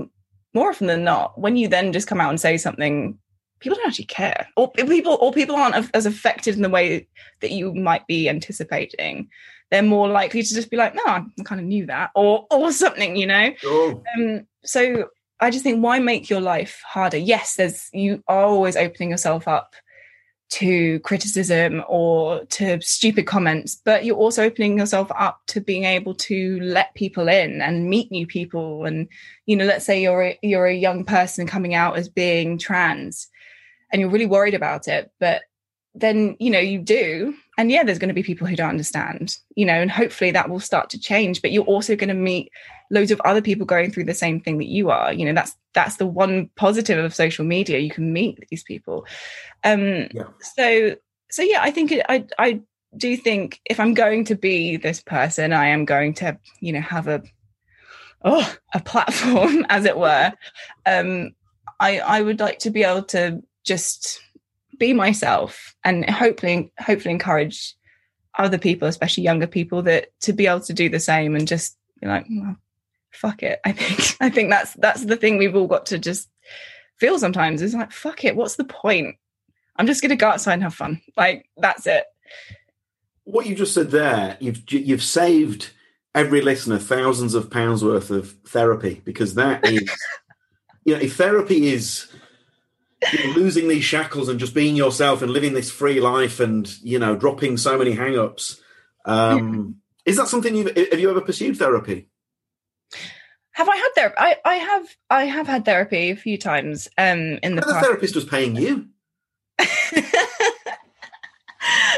[0.54, 3.18] more often than not when you then just come out and say something
[3.64, 7.08] people don't actually care or people or people aren't as affected in the way
[7.40, 9.28] that you might be anticipating
[9.70, 12.70] they're more likely to just be like, no, I kind of knew that, or or
[12.70, 13.50] something, you know.
[13.64, 14.02] Oh.
[14.16, 15.08] Um, so
[15.40, 17.16] I just think, why make your life harder?
[17.16, 19.74] Yes, there's you are always opening yourself up
[20.50, 26.14] to criticism or to stupid comments, but you're also opening yourself up to being able
[26.14, 28.84] to let people in and meet new people.
[28.84, 29.08] And
[29.46, 33.28] you know, let's say you're a, you're a young person coming out as being trans,
[33.92, 35.42] and you're really worried about it, but
[35.94, 37.34] then you know you do.
[37.56, 40.50] And yeah there's going to be people who don't understand you know and hopefully that
[40.50, 42.50] will start to change but you're also going to meet
[42.90, 45.12] loads of other people going through the same thing that you are.
[45.12, 47.78] You know that's that's the one positive of social media.
[47.78, 49.06] You can meet these people.
[49.62, 50.24] Um yeah.
[50.40, 50.96] so
[51.30, 52.60] so yeah i think it, i i
[52.96, 56.80] do think if i'm going to be this person i am going to you know
[56.80, 57.22] have a
[58.24, 60.32] oh a platform as it were.
[60.86, 61.34] Um
[61.80, 64.20] i i would like to be able to just
[64.78, 67.74] be myself and hopefully hopefully encourage
[68.36, 71.76] other people especially younger people that to be able to do the same and just
[72.00, 72.56] be like mm, well,
[73.12, 73.60] fuck it.
[73.64, 76.28] I think i think that's that's the thing we've all got to just
[76.98, 79.16] feel sometimes is like fuck it what's the point?
[79.76, 81.02] I'm just going to go outside and have fun.
[81.16, 82.04] Like that's it.
[83.24, 85.70] What you just said there you've you've saved
[86.14, 89.90] every listener thousands of pounds worth of therapy because that is
[90.84, 92.08] you know if therapy is
[93.12, 96.72] you know, losing these shackles and just being yourself and living this free life and
[96.82, 98.60] you know dropping so many hang-ups.
[99.04, 102.08] Um, is that something you have you ever pursued therapy?
[103.52, 107.38] Have i had therapy I, I have i have had therapy a few times um
[107.42, 107.74] in the past.
[107.74, 108.88] the therapist was paying you?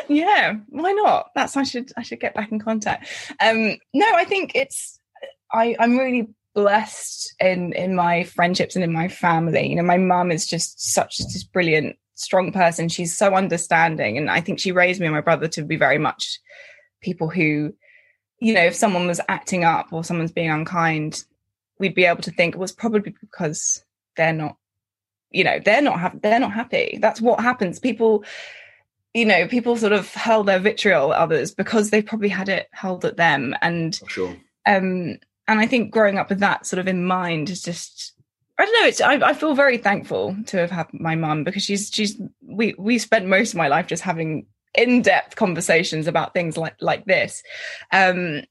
[0.08, 1.30] Yeah why not?
[1.34, 3.08] That's i should i should get back in contact.
[3.40, 5.00] Um no i think it's
[5.52, 9.68] i i'm really blessed in in my friendships and in my family.
[9.68, 12.88] You know, my mum is just such this brilliant, strong person.
[12.88, 15.98] She's so understanding, and I think she raised me and my brother to be very
[15.98, 16.40] much
[17.02, 17.74] people who,
[18.40, 21.22] you know, if someone was acting up or someone's being unkind,
[21.78, 23.84] we'd be able to think it was probably because
[24.16, 24.56] they're not,
[25.30, 26.98] you know, they're not ha- they're not happy.
[27.00, 27.78] That's what happens.
[27.78, 28.24] People
[29.12, 32.68] you know, people sort of hurl their vitriol at others because they probably had it
[32.72, 33.54] hurled at them.
[33.62, 34.36] And sure.
[34.66, 35.16] um,
[35.48, 38.12] and I think growing up with that sort of in mind is just
[38.58, 38.88] I don't know.
[38.88, 42.74] It's I, I feel very thankful to have had my mum because she's she's we
[42.78, 47.04] we spent most of my life just having in depth conversations about things like like
[47.04, 47.42] this,
[47.92, 48.42] um,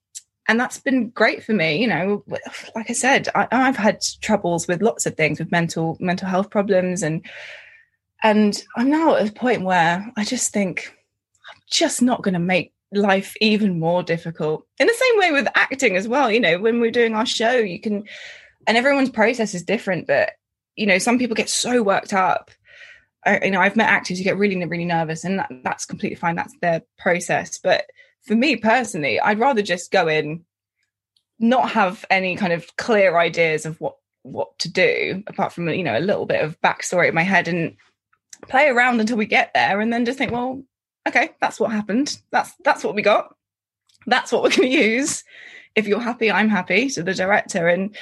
[0.48, 1.82] and that's been great for me.
[1.82, 2.24] You know,
[2.76, 6.52] like I said, I, I've had troubles with lots of things with mental mental health
[6.52, 7.26] problems, and
[8.22, 10.94] and I'm now at a point where I just think
[11.52, 14.66] I'm just not going to make life even more difficult.
[14.80, 17.54] In the same way with acting as well, you know, when we're doing our show,
[17.54, 18.06] you can,
[18.68, 20.32] and everyone's process is different, but,
[20.76, 22.52] you know, some people get so worked up.
[23.26, 26.16] I, you know, I've met actors who get really, really nervous, and that, that's completely
[26.16, 26.36] fine.
[26.36, 27.58] That's their process.
[27.58, 27.86] But
[28.22, 30.46] for me personally, I'd rather just go in,
[31.40, 35.84] not have any kind of clear ideas of what what to do, apart from you
[35.84, 37.76] know a little bit of backstory in my head, and
[38.48, 40.64] play around until we get there, and then just think, well,
[41.08, 42.18] okay, that's what happened.
[42.32, 43.36] That's that's what we got.
[44.08, 45.24] That's what we're going to use.
[45.76, 46.90] If you're happy, I'm happy.
[46.90, 47.96] To the director, and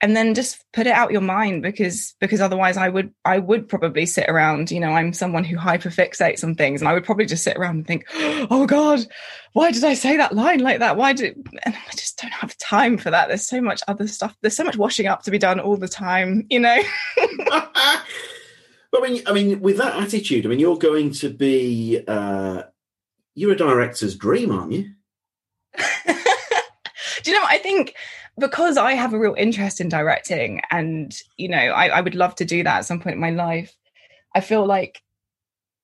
[0.00, 3.68] and then just put it out your mind because because otherwise I would I would
[3.68, 7.26] probably sit around you know I'm someone who hyperfixates on things and I would probably
[7.26, 9.06] just sit around and think oh god
[9.52, 12.56] why did I say that line like that why did and I just don't have
[12.58, 15.38] time for that there's so much other stuff there's so much washing up to be
[15.38, 16.78] done all the time you know
[18.92, 22.62] but I mean I mean with that attitude I mean you're going to be uh
[23.34, 24.90] you're a director's dream aren't you
[26.06, 27.94] do you know I think
[28.40, 32.34] because I have a real interest in directing and, you know, I, I would love
[32.36, 33.76] to do that at some point in my life.
[34.34, 35.02] I feel like,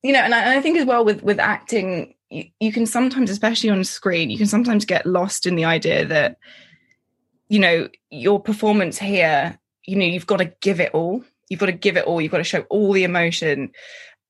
[0.02, 2.86] you know, and I, and I think as well with, with acting, you, you can
[2.86, 6.38] sometimes, especially on screen, you can sometimes get lost in the idea that,
[7.48, 11.24] you know, your performance here, you know, you've got to give it all.
[11.48, 12.20] You've got to give it all.
[12.20, 13.70] You've got to show all the emotion.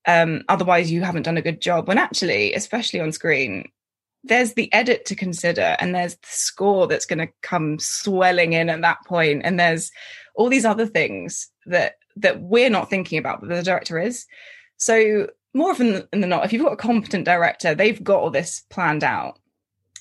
[0.07, 1.89] Um, otherwise, you haven't done a good job.
[1.89, 3.71] When actually, especially on screen,
[4.27, 8.69] there's the edit to consider and there's the score that's going to come swelling in
[8.69, 9.91] at that point and there's
[10.35, 14.27] all these other things that that we're not thinking about but the director is
[14.77, 18.65] so more often than not if you've got a competent director they've got all this
[18.71, 19.39] planned out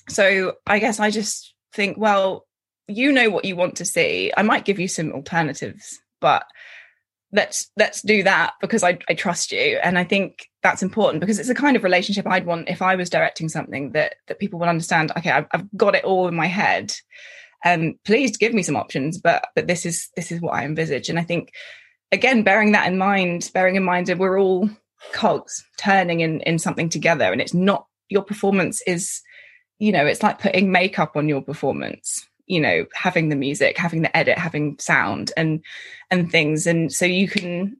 [0.08, 2.46] so i guess i just think well
[2.88, 6.44] you know what you want to see i might give you some alternatives but
[7.36, 9.78] let's let's do that because I, I trust you.
[9.82, 12.96] And i think that's important because it's the kind of relationship i'd want if i
[12.96, 16.34] was directing something that that people would understand okay i've, I've got it all in
[16.34, 16.92] my head.
[17.64, 20.64] And um, please give me some options but but this is this is what i
[20.64, 21.08] envisage.
[21.08, 21.52] And i think
[22.10, 24.68] again bearing that in mind bearing in mind that we're all
[25.12, 29.20] cogs turning in in something together and it's not your performance is
[29.78, 34.02] you know it's like putting makeup on your performance you know having the music having
[34.02, 35.62] the edit having sound and
[36.10, 36.66] and things.
[36.66, 37.76] And so you can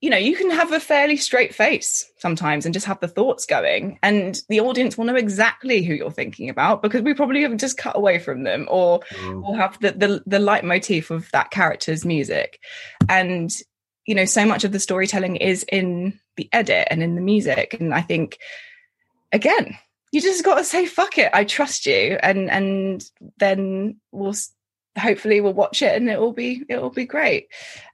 [0.00, 3.46] you know you can have a fairly straight face sometimes and just have the thoughts
[3.46, 3.98] going.
[4.02, 7.78] And the audience will know exactly who you're thinking about because we probably have just
[7.78, 9.42] cut away from them or mm.
[9.42, 12.60] will have the, the the leitmotif of that character's music.
[13.08, 13.50] And
[14.06, 17.76] you know so much of the storytelling is in the edit and in the music.
[17.80, 18.38] And i think
[19.32, 19.78] again
[20.14, 24.34] you just got to say fuck it i trust you and and then we'll
[24.96, 27.48] hopefully we'll watch it and it will be it will be great.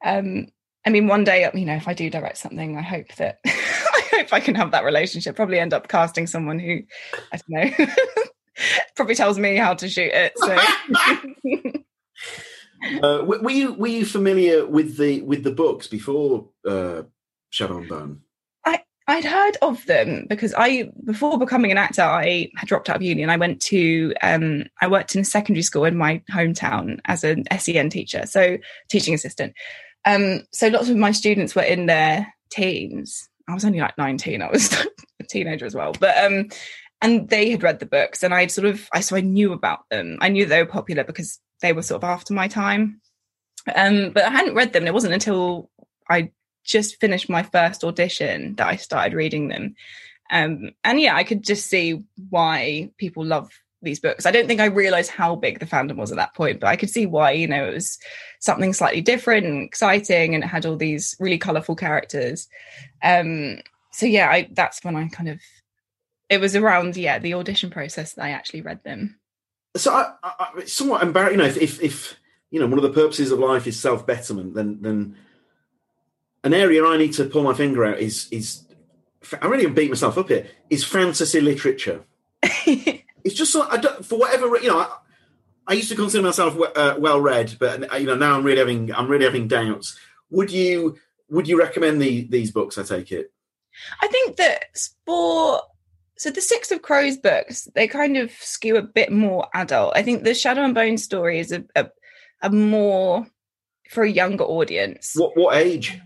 [0.05, 0.49] Um
[0.87, 4.03] i mean one day you know if i do direct something i hope that i
[4.13, 5.35] hope i can have that relationship.
[5.35, 6.81] Probably end up casting someone who
[7.33, 7.87] i don't know
[8.97, 10.59] probably tells me how to shoot it so.
[13.03, 17.03] Uh, were you were you familiar with the with the books before uh
[17.51, 18.23] shadow and bone
[19.11, 23.03] I'd heard of them because I, before becoming an actor, I had dropped out of
[23.03, 27.01] uni and I went to, um, I worked in a secondary school in my hometown
[27.07, 28.57] as an SEN teacher, so
[28.89, 29.55] teaching assistant.
[30.05, 33.29] Um, so lots of my students were in their teens.
[33.49, 34.73] I was only like 19, I was
[35.21, 35.93] a teenager as well.
[35.99, 36.49] But, um,
[37.03, 39.89] and they had read the books and I'd sort of, I, so I knew about
[39.91, 40.19] them.
[40.21, 43.01] I knew they were popular because they were sort of after my time.
[43.75, 44.87] Um, but I hadn't read them.
[44.87, 45.69] It wasn't until
[46.09, 46.31] I
[46.71, 49.75] just finished my first audition that I started reading them.
[50.31, 53.51] Um, and yeah, I could just see why people love
[53.83, 54.27] these books.
[54.27, 56.77] I don't think I realized how big the fandom was at that point, but I
[56.77, 57.99] could see why, you know, it was
[58.39, 62.47] something slightly different and exciting and it had all these really colorful characters.
[63.03, 63.59] Um,
[63.93, 65.41] so yeah, I, that's when I kind of,
[66.29, 69.19] it was around, yeah, the audition process that I actually read them.
[69.77, 72.17] So I, I it's somewhat embarrassing, you know, if, if, if,
[72.51, 75.17] you know, one of the purposes of life is self betterment, then, then
[76.45, 78.65] an area I need to pull my finger out is is
[79.41, 82.05] I really beat myself up here is fantasy literature.
[82.43, 84.79] it's just so I don't, for whatever you know.
[84.79, 84.97] I,
[85.67, 88.93] I used to consider myself uh, well read, but you know now I'm really having
[88.93, 89.97] I'm really having doubts.
[90.31, 92.77] Would you would you recommend the, these books?
[92.77, 93.33] I take it.
[94.01, 94.65] I think that
[95.07, 95.63] for
[96.17, 99.93] so the Six of Crows books they kind of skew a bit more adult.
[99.95, 101.89] I think the Shadow and Bone story is a, a,
[102.43, 103.27] a more
[103.91, 105.13] for a younger audience.
[105.15, 106.01] What what age?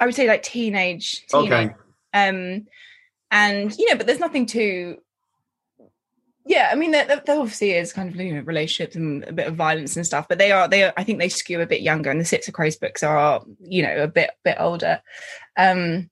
[0.00, 1.24] I would say like teenage.
[1.28, 1.52] teenage.
[1.52, 1.74] Okay.
[2.12, 2.66] Um,
[3.30, 4.98] and you know, but there's nothing too.
[6.46, 9.46] Yeah, I mean, there, there obviously is kind of you know relationships and a bit
[9.48, 11.80] of violence and stuff, but they are they are, I think they skew a bit
[11.80, 15.02] younger, and the Six of Crows books are you know a bit bit older.
[15.56, 16.10] Um,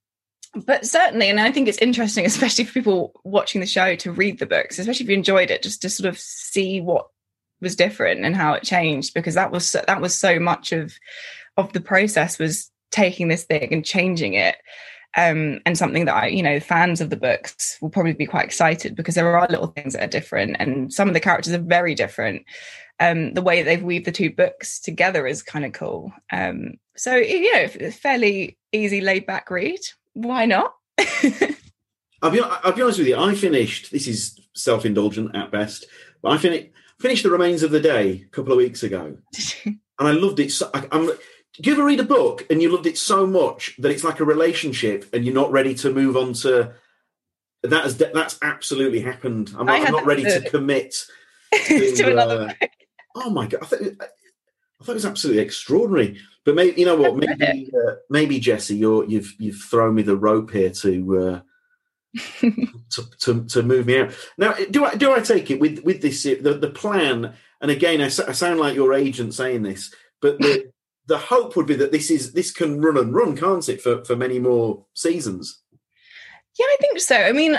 [0.55, 4.39] but certainly, and I think it's interesting, especially for people watching the show, to read
[4.39, 7.07] the books, especially if you enjoyed it, just to sort of see what
[7.61, 10.93] was different and how it changed, because that was that was so much of
[11.57, 14.57] of the process was taking this thing and changing it
[15.17, 18.45] um, and something that I, you know, fans of the books will probably be quite
[18.45, 21.59] excited because there are little things that are different, and some of the characters are
[21.59, 22.45] very different.
[22.99, 26.13] Um, the way they've weaved the two books together is kind of cool.
[26.33, 29.81] Um, so, you know, fairly easy, laid back read.
[30.15, 30.75] Why not?
[32.23, 33.19] I'll be, I'll be honest with you.
[33.19, 33.91] I finished.
[33.91, 35.87] This is self indulgent at best,
[36.23, 36.69] but I finished
[37.01, 39.17] finished the remains of the day a couple of weeks ago.
[39.65, 40.53] and I loved it.
[40.53, 41.11] So, I, I'm,
[41.61, 44.21] do you ever read a book and you loved it so much that it's like
[44.21, 46.73] a relationship and you're not ready to move on to
[47.63, 47.85] that?
[47.85, 49.55] Has that's absolutely happened.
[49.59, 50.95] I'm I not, I'm not ready to commit
[51.67, 52.71] to, to, another uh, book.
[53.15, 53.63] Oh my god!
[53.63, 56.19] I thought, I thought it was absolutely extraordinary.
[56.45, 57.17] But maybe you know what?
[57.39, 61.41] Maybe uh, maybe Jessie, you're you've you've thrown me the rope here to uh,
[62.41, 64.13] to, to to move me out.
[64.39, 67.35] Now, do I do I take it with with this the the plan?
[67.61, 70.72] And again, I sound like your agent saying this, but the
[71.07, 74.05] the hope would be that this is this can run and run, can't it, for
[74.05, 75.61] for many more seasons?
[76.59, 77.17] Yeah, I think so.
[77.17, 77.59] I mean,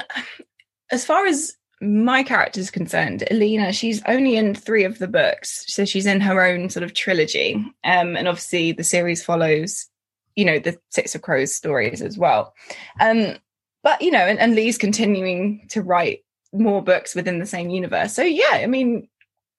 [0.91, 5.66] as far as my character is concerned, Alina, she's only in three of the books.
[5.68, 7.56] So she's in her own sort of trilogy.
[7.84, 9.88] Um, and obviously the series follows,
[10.36, 12.54] you know, the Six of Crows stories as well.
[13.02, 13.36] Um,
[13.82, 16.24] but, you know, and, and Leigh's continuing to write
[16.54, 18.14] more books within the same universe.
[18.14, 19.10] So yeah, I mean,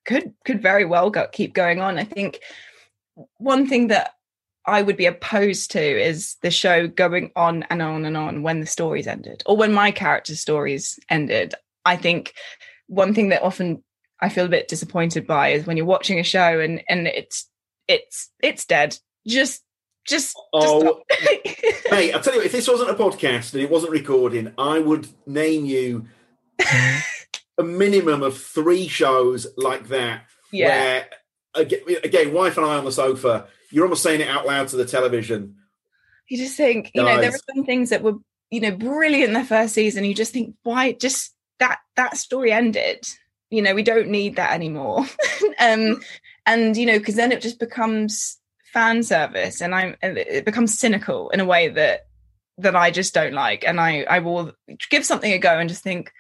[0.07, 1.99] could could very well go, keep going on.
[1.99, 2.41] I think
[3.39, 4.13] one thing that
[4.67, 8.61] I would be opposed to is the show going on and on and on when
[8.61, 11.55] the stories ended or when my character's stories ended.
[11.85, 12.33] I think
[12.87, 13.83] one thing that often
[14.21, 17.49] I feel a bit disappointed by is when you're watching a show and and it's
[17.89, 18.97] it's it's dead.
[19.27, 19.63] Just
[20.07, 23.71] just, Oh, just Mate, I'll tell you, what, if this wasn't a podcast and it
[23.71, 26.09] wasn't recording, I would name you
[27.59, 30.25] a minimum of three shows like that.
[30.53, 30.69] yeah.
[30.69, 31.07] Where,
[31.55, 34.77] again, again, wife and I on the sofa, you're almost saying it out loud to
[34.77, 35.57] the television.
[36.29, 38.15] You just think, you know, there are some things that were,
[38.51, 40.05] you know, brilliant in the first season.
[40.05, 43.07] You just think, why just that that story ended?
[43.51, 45.07] You know, we don't need that anymore.
[45.59, 46.01] um,
[46.47, 48.39] and you know, because then it just becomes
[48.73, 52.07] fan service, and I'm and it becomes cynical in a way that
[52.59, 53.65] that I just don't like.
[53.67, 54.53] And I I will
[54.91, 56.11] give something a go and just think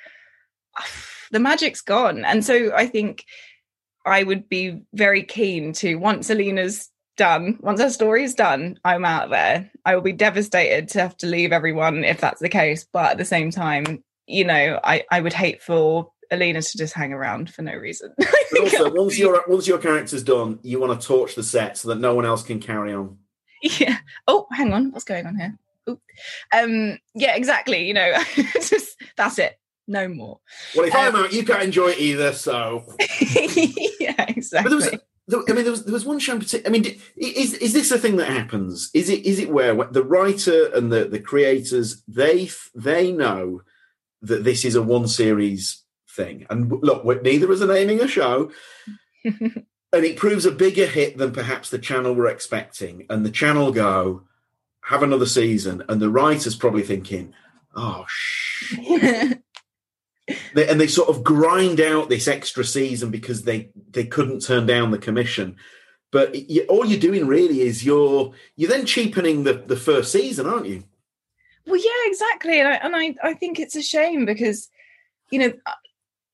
[0.76, 0.86] "Ah,
[1.30, 2.24] the magic's gone.
[2.24, 3.24] And so I think
[4.04, 9.04] I would be very keen to once Alina's done, once her story is done, I'm
[9.04, 9.70] out there.
[9.84, 12.86] I will be devastated to have to leave everyone if that's the case.
[12.92, 16.94] But at the same time, you know, I, I would hate for Alina to just
[16.94, 18.12] hang around for no reason.
[18.20, 21.42] I But think also, once your once your character's done, you want to torch the
[21.42, 23.18] set so that no one else can carry on.
[23.62, 23.98] yeah.
[24.26, 25.58] Oh, hang on, what's going on here?
[25.88, 26.00] Oop.
[26.52, 27.86] Um, yeah, exactly.
[27.86, 28.14] You know,
[28.54, 29.58] just that's it.
[29.86, 30.40] No more.
[30.74, 32.32] Well, if I'm Um, out, you can't enjoy it either.
[32.32, 32.84] So,
[34.00, 34.68] yeah, but exactly.
[34.70, 36.68] there was, I mean, there was there was one show in particular.
[36.68, 38.90] I mean, is is this a thing that happens?
[38.94, 43.62] Is it is it where the writer and the the creators they they know
[44.22, 48.50] that this is a one series thing, and look, neither is naming a show.
[49.94, 53.06] and it proves a bigger hit than perhaps the channel were expecting.
[53.08, 54.22] And the channel go,
[54.82, 55.82] have another season.
[55.88, 57.32] And the writer's probably thinking,
[57.74, 58.74] oh, shh.
[60.54, 64.66] They, and they sort of grind out this extra season because they, they couldn't turn
[64.66, 65.56] down the commission.
[66.14, 70.46] But you, all you're doing really is you're you're then cheapening the, the first season,
[70.46, 70.84] aren't you?
[71.66, 74.68] Well, yeah, exactly, and I and I, I think it's a shame because,
[75.32, 75.52] you know,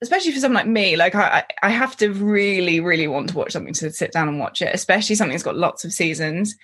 [0.02, 3.36] especially for someone like me, like I I I have to really really want to
[3.38, 6.56] watch something to sit down and watch it, especially something that's got lots of seasons.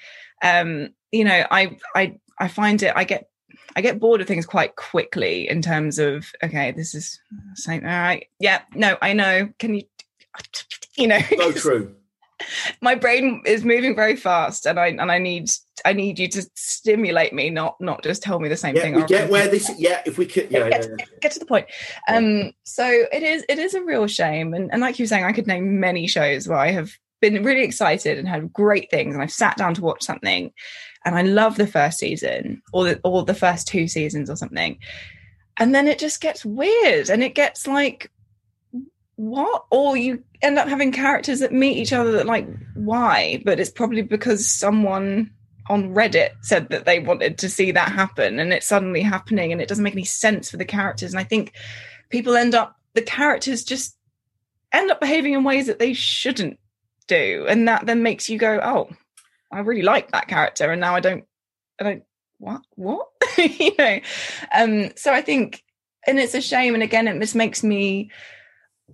[0.42, 3.30] Um, you know, I I I find it I get
[3.76, 7.20] I get bored of things quite quickly in terms of okay, this is
[7.54, 9.50] saying all right, yeah, no, I know.
[9.58, 9.82] Can you,
[10.96, 11.94] you know, So true.
[12.80, 15.50] my brain is moving very fast and I and I need
[15.84, 18.94] I need you to stimulate me, not not just tell me the same Yeah, thing.
[18.94, 19.70] we get where this.
[19.78, 20.50] Yeah, if we could.
[20.50, 21.04] Yeah, yeah, get, yeah.
[21.20, 21.66] get to the point.
[22.08, 25.24] Um, so it is it is a real shame, and and like you were saying,
[25.24, 29.14] I could name many shows where I have been really excited and had great things,
[29.14, 30.52] and I've sat down to watch something,
[31.04, 34.78] and I love the first season or the or the first two seasons or something,
[35.58, 38.10] and then it just gets weird, and it gets like
[39.16, 39.64] what?
[39.70, 43.42] Or you end up having characters that meet each other that like why?
[43.44, 45.30] But it's probably because someone
[45.68, 49.60] on reddit said that they wanted to see that happen and it's suddenly happening and
[49.60, 51.12] it doesn't make any sense for the characters.
[51.12, 51.52] And i think
[52.08, 53.96] people end up the characters just
[54.72, 56.58] end up behaving in ways that they shouldn't
[57.06, 58.88] do and that then makes you go oh
[59.52, 61.24] i really like that character and now i don't
[61.80, 62.02] i don't
[62.38, 64.00] what what you know
[64.54, 65.62] um so i think
[66.06, 68.10] and it's a shame and again it just makes me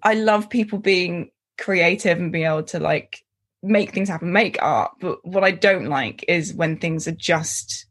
[0.03, 3.25] I love people being creative and being able to like
[3.63, 4.93] make things happen, make art.
[5.01, 7.87] But what I don't like is when things are just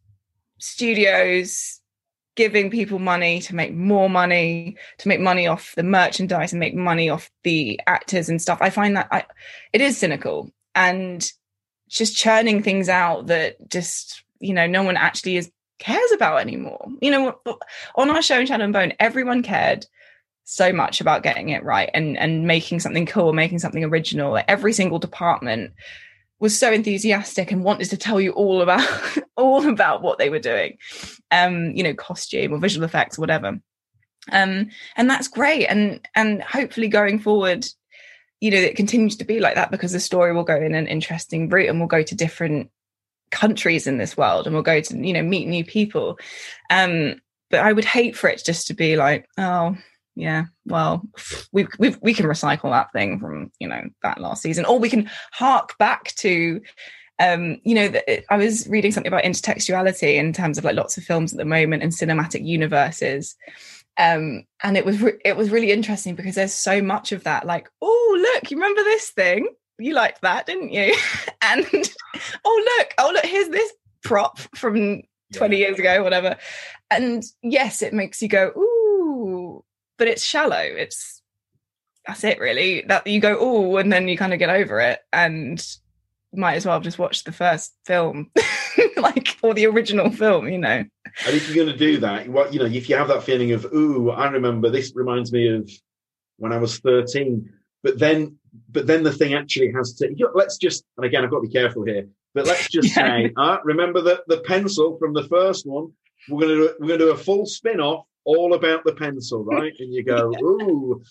[0.60, 1.81] studios
[2.36, 6.76] giving people money to make more money, to make money off the merchandise and make
[6.76, 8.60] money off the actors and stuff.
[8.62, 9.26] I find that I,
[9.74, 11.30] it is cynical and
[11.90, 16.88] just churning things out that just, you know, no one actually is cares about anymore.
[17.02, 17.40] You know,
[17.96, 19.86] on our show in Shadow and Bone, everyone cared
[20.44, 24.74] so much about getting it right and and making something cool making something original every
[24.74, 25.72] single department
[26.42, 28.86] was so enthusiastic and wanted to tell you all about
[29.38, 30.78] all about what they were doing.
[31.32, 33.60] Um you know costume or visual effects or whatever.
[34.32, 35.68] Um and that's great.
[35.68, 37.66] And and hopefully going forward
[38.42, 40.88] you know it continues to be like that because the story will go in an
[40.88, 42.70] interesting route and we'll go to different
[43.30, 46.18] countries in this world and we'll go to you know meet new people.
[46.70, 47.22] Um
[47.52, 49.76] but i would hate for it just to be like oh
[50.16, 51.02] yeah well
[51.52, 54.90] we we we can recycle that thing from you know that last season or we
[54.90, 56.62] can hark back to
[57.20, 60.98] um you know that i was reading something about intertextuality in terms of like lots
[60.98, 63.36] of films at the moment and cinematic universes
[63.98, 67.46] um and it was re- it was really interesting because there's so much of that
[67.46, 69.48] like oh look you remember this thing?
[69.80, 70.96] You liked that didn't you?
[71.44, 71.66] And
[72.46, 75.02] oh look oh look here's this prop from
[75.34, 75.68] 20 yeah.
[75.68, 76.38] years ago whatever.
[76.90, 78.81] And yes it makes you go ooh
[80.02, 80.58] but it's shallow.
[80.58, 81.22] It's
[82.08, 82.84] that's it really.
[82.88, 85.64] That you go oh, and then you kind of get over it, and
[86.34, 88.32] might as well just watch the first film,
[88.98, 90.84] like or the original film, you know.
[91.28, 93.52] And if you're going to do that, what you know, if you have that feeling
[93.52, 95.70] of ooh, I remember this reminds me of
[96.38, 97.48] when I was 13,
[97.84, 98.40] but then
[98.72, 100.08] but then the thing actually has to.
[100.08, 102.08] You know, let's just and again, I've got to be careful here.
[102.34, 103.06] But let's just yeah.
[103.06, 105.92] say, uh, remember that the pencil from the first one.
[106.28, 108.94] We're going to do, we're going to do a full spin off all about the
[108.94, 109.74] pencil, right?
[109.80, 111.02] And you go, ooh,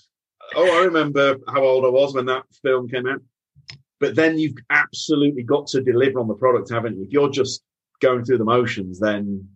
[0.54, 3.20] oh, I remember how old I was when that film came out.
[3.98, 7.04] But then you've absolutely got to deliver on the product, haven't you?
[7.04, 7.62] If you're just
[8.00, 9.46] going through the motions, then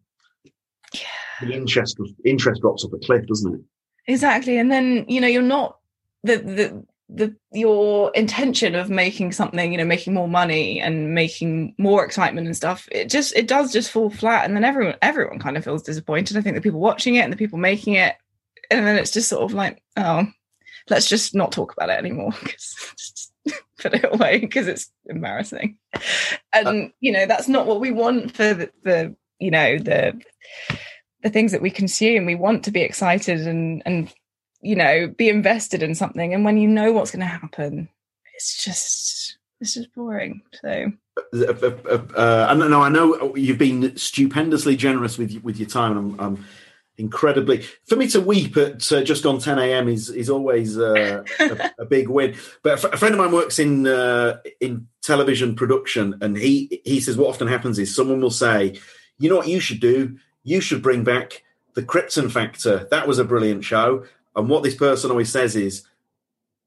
[0.93, 1.01] yeah.
[1.41, 3.61] the interest interest drops off a cliff, doesn't it?
[4.07, 4.59] Exactly.
[4.59, 5.79] And then, you know, you're not
[6.25, 11.75] the the the your intention of making something you know making more money and making
[11.77, 15.39] more excitement and stuff it just it does just fall flat and then everyone everyone
[15.39, 16.37] kind of feels disappointed.
[16.37, 18.17] I think the people watching it and the people making it
[18.71, 20.27] and then it's just sort of like oh
[20.89, 23.31] let's just not talk about it anymore because
[23.79, 25.79] put it away because it's embarrassing.
[26.53, 30.21] And uh, you know that's not what we want for the, the you know the
[31.23, 32.27] the things that we consume.
[32.27, 34.13] We want to be excited and and
[34.65, 37.89] you know be invested in something and when you know what's going to happen
[38.35, 40.93] it's just it's just boring so
[41.33, 42.83] uh, uh, uh, I know.
[42.83, 45.97] I know you've been stupendously generous with with your time.
[45.97, 46.45] I'm, I'm
[46.97, 49.89] incredibly for me to weep at uh, just gone 10 a.m.
[49.89, 52.37] is is always uh, a, a, big win.
[52.63, 57.17] But a, friend of mine works in uh, in television production, and he he says
[57.17, 58.79] what often happens is someone will say,
[59.19, 60.19] "You know what you should do?
[60.43, 61.45] You should bring back
[61.75, 62.89] the Krypton Factor.
[62.91, 64.05] That was a brilliant show."
[64.37, 65.85] And what this person always says is,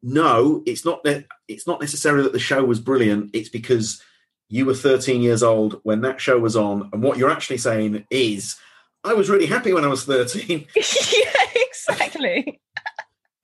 [0.04, 1.04] no, it's not.
[1.04, 3.32] that It's not necessarily that the show was brilliant.
[3.34, 4.02] It's because
[4.50, 8.06] you were 13 years old when that show was on, and what you're actually saying
[8.10, 8.56] is,
[9.04, 10.66] I was really happy when I was 13.
[10.76, 12.62] yeah, exactly.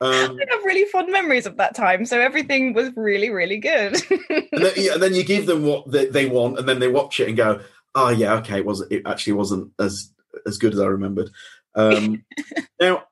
[0.02, 3.96] Um, I have really fond memories of that time, so everything was really, really good.
[4.10, 6.90] and, then, yeah, and, then, you give them what they, they, want, and then they
[6.90, 7.62] watch it and go,
[7.96, 10.12] "Oh yeah, okay, it was it actually wasn't as
[10.46, 11.30] as good as I remembered."
[11.76, 12.26] Um,
[12.82, 13.04] now,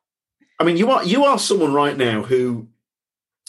[0.61, 2.67] I mean, you are you are someone right now who,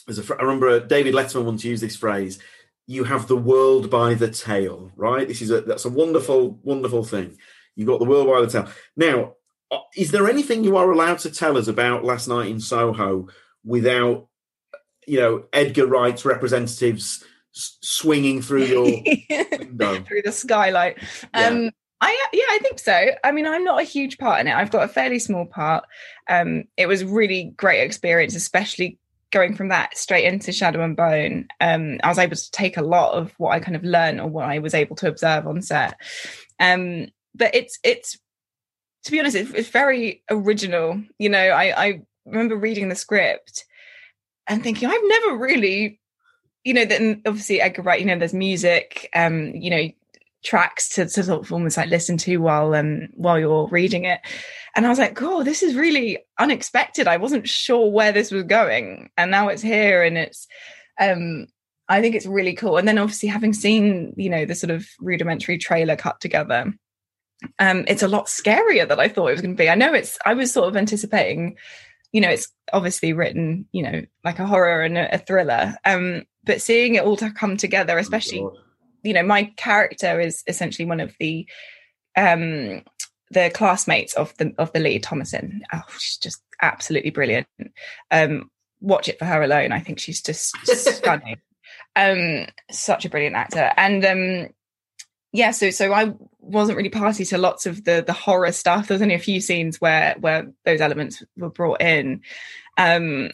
[0.08, 2.38] as a, I remember David Letterman once used this phrase.
[2.86, 5.28] You have the world by the tail, right?
[5.28, 7.36] This is a that's a wonderful, wonderful thing.
[7.76, 8.72] You've got the world by the tail.
[8.96, 9.34] Now,
[9.70, 13.28] uh, is there anything you are allowed to tell us about last night in Soho
[13.62, 14.28] without,
[15.06, 18.84] you know, Edgar Wright's representatives swinging through your
[19.58, 20.96] window through the skylight?
[21.34, 21.48] Yeah.
[21.48, 21.70] Um,
[22.03, 23.11] I yeah, I think so.
[23.22, 24.55] I mean, I'm not a huge part in it.
[24.55, 25.84] I've got a fairly small part.
[26.28, 28.98] Um, it was really great experience, especially
[29.30, 31.46] going from that straight into Shadow and Bone.
[31.61, 34.26] Um, I was able to take a lot of what I kind of learned or
[34.26, 35.94] what I was able to observe on set.
[36.59, 38.18] Um, but it's it's
[39.05, 41.00] to be honest, it's, it's very original.
[41.18, 43.64] You know, I, I remember reading the script
[44.48, 46.00] and thinking I've never really
[46.64, 49.88] you know, then obviously Edgar Wright, you know, there's music, um, you know,
[50.43, 54.20] tracks to, to sort of almost like listen to while um while you're reading it.
[54.74, 57.07] And i was like oh this is really unexpected.
[57.07, 59.11] I wasn't sure where this was going.
[59.16, 60.47] And now it's here and it's
[61.01, 61.47] um
[61.88, 62.76] i think it's really cool.
[62.76, 66.72] And then obviously having seen you know the sort of rudimentary trailer cut together
[67.59, 69.68] um it's a lot scarier than i thought it was going to be.
[69.68, 71.57] I know it's i was sort of anticipating
[72.12, 76.24] you know it's obviously written you know like a horror and a, a thriller um
[76.45, 78.57] but seeing it all to come together especially oh
[79.03, 81.46] you know, my character is essentially one of the
[82.16, 82.82] um
[83.30, 85.61] the classmates of the of the lead Thomasin.
[85.72, 87.46] Oh, she's just absolutely brilliant.
[88.11, 88.50] Um,
[88.80, 89.72] watch it for her alone.
[89.72, 91.36] I think she's just stunning.
[91.94, 93.70] Um, such a brilliant actor.
[93.76, 94.48] And um,
[95.30, 98.88] yeah, so so I wasn't really party to lots of the the horror stuff.
[98.88, 102.22] There was only a few scenes where where those elements were brought in.
[102.78, 103.30] Um,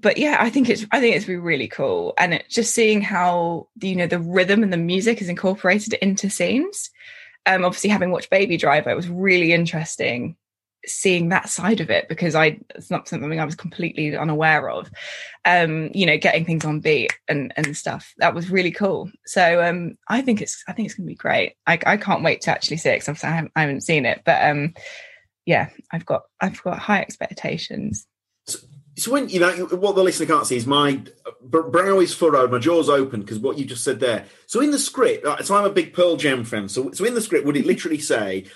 [0.00, 3.88] but yeah, I think it's I think it's really cool, and just seeing how the,
[3.88, 6.90] you know the rhythm and the music is incorporated into scenes.
[7.46, 10.36] Um, obviously, having watched Baby Driver, it was really interesting
[10.86, 14.90] seeing that side of it because I it's not something I was completely unaware of.
[15.44, 19.10] Um, you know, getting things on beat and and stuff that was really cool.
[19.26, 21.54] So um, I think it's I think it's gonna be great.
[21.66, 24.22] I I can't wait to actually see it because I haven't, I haven't seen it,
[24.24, 24.74] but um,
[25.44, 28.06] yeah, I've got I've got high expectations.
[28.96, 31.02] So, when you know what the listener can't see is my
[31.42, 34.24] brow is furrowed, my jaw's open because what you just said there.
[34.46, 36.68] So in the script, so I'm a big Pearl Jam fan.
[36.68, 38.46] So so in the script, would it literally say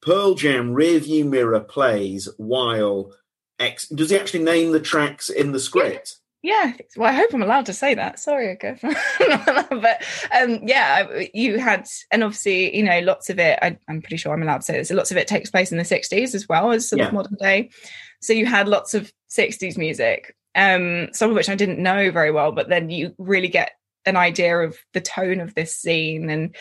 [0.00, 3.12] Pearl Jam rearview mirror plays while
[3.58, 3.88] X.
[3.88, 6.16] Does he actually name the tracks in the script?
[6.42, 6.74] Yeah.
[6.96, 8.18] Well, I hope I'm allowed to say that.
[8.18, 8.76] Sorry, go.
[8.82, 10.04] but
[10.38, 13.58] um, yeah, you had, and obviously, you know, lots of it.
[13.62, 14.90] I, am pretty sure I'm allowed to say this.
[14.90, 17.06] Lots of it takes place in the 60s as well as sort yeah.
[17.06, 17.70] of modern day.
[18.24, 22.30] So you had lots of 60s music, um, some of which I didn't know very
[22.30, 23.72] well, but then you really get
[24.06, 26.54] an idea of the tone of this scene and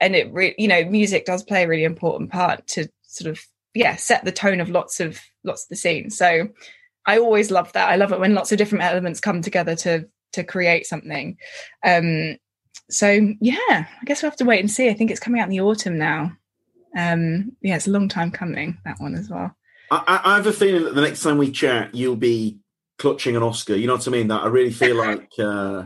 [0.00, 3.40] and it re- you know music does play a really important part to sort of
[3.74, 6.48] yeah set the tone of lots of lots of the scenes so
[7.06, 7.88] i always love that.
[7.88, 11.36] I love it when lots of different elements come together to to create something.
[11.84, 12.36] Um
[12.90, 13.08] so
[13.40, 14.88] yeah i guess we'll have to wait and see.
[14.88, 16.32] I think it's coming out in the autumn now.
[16.96, 19.54] Um yeah it's a long time coming that one as well
[19.90, 22.58] i, I have a feeling that the next time we chat you'll be
[22.98, 25.84] clutching an oscar you know what i mean that i really feel like uh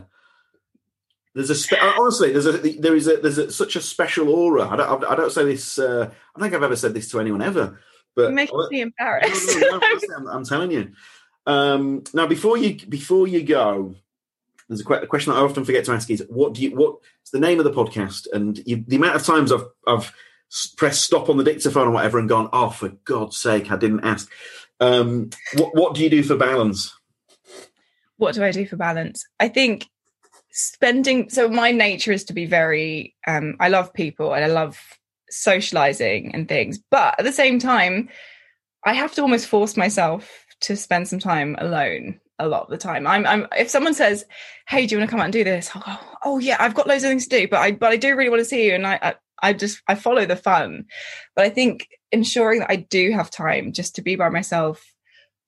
[1.35, 4.67] there's a spe- honestly, there's a there is a there's a, such a special aura.
[4.67, 5.79] I don't I don't say this.
[5.79, 7.79] Uh, I don't think I've ever said this to anyone ever.
[8.15, 9.57] But you make me embarrassed.
[9.59, 10.91] No, no, no, I'm, I'm, telling you.
[11.47, 13.95] Um, now, before you before you go,
[14.69, 17.31] there's a, que- a, question I often forget to ask: is what do you what's
[17.31, 18.27] the name of the podcast?
[18.31, 20.13] And you, the amount of times I've I've
[20.77, 24.05] pressed stop on the dictaphone or whatever and gone, oh, for God's sake, I didn't
[24.05, 24.29] ask.
[24.79, 26.95] Um, what what do you do for balance?
[28.17, 29.25] What do I do for balance?
[29.39, 29.87] I think
[30.53, 34.79] spending so my nature is to be very um i love people and i love
[35.31, 38.07] socializing and things but at the same time
[38.85, 42.77] i have to almost force myself to spend some time alone a lot of the
[42.77, 44.25] time i'm, I'm if someone says
[44.67, 46.75] hey do you want to come out and do this i'll go oh yeah i've
[46.75, 48.67] got loads of things to do but i but i do really want to see
[48.67, 50.85] you and i, I I just I follow the fun,
[51.35, 54.83] but I think ensuring that I do have time just to be by myself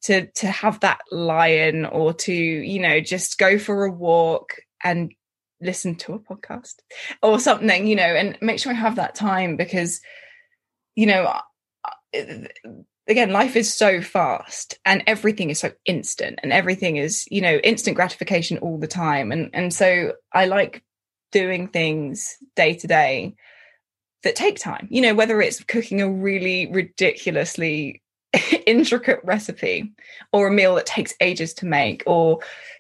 [0.04, 5.12] to to have that lion or to you know just go for a walk and
[5.62, 6.76] listen to a podcast
[7.22, 10.02] or something, you know, and make sure I have that time because,
[10.96, 11.24] you know,
[12.14, 12.22] uh,
[13.08, 17.56] again, life is so fast and everything is so instant and everything is, you know,
[17.58, 19.32] instant gratification all the time.
[19.32, 20.84] And and so I like
[21.32, 23.36] doing things day to day
[24.26, 28.03] that take time, you know, whether it's cooking a really ridiculously
[28.67, 29.93] intricate recipe
[30.34, 32.39] or a meal that takes ages to make or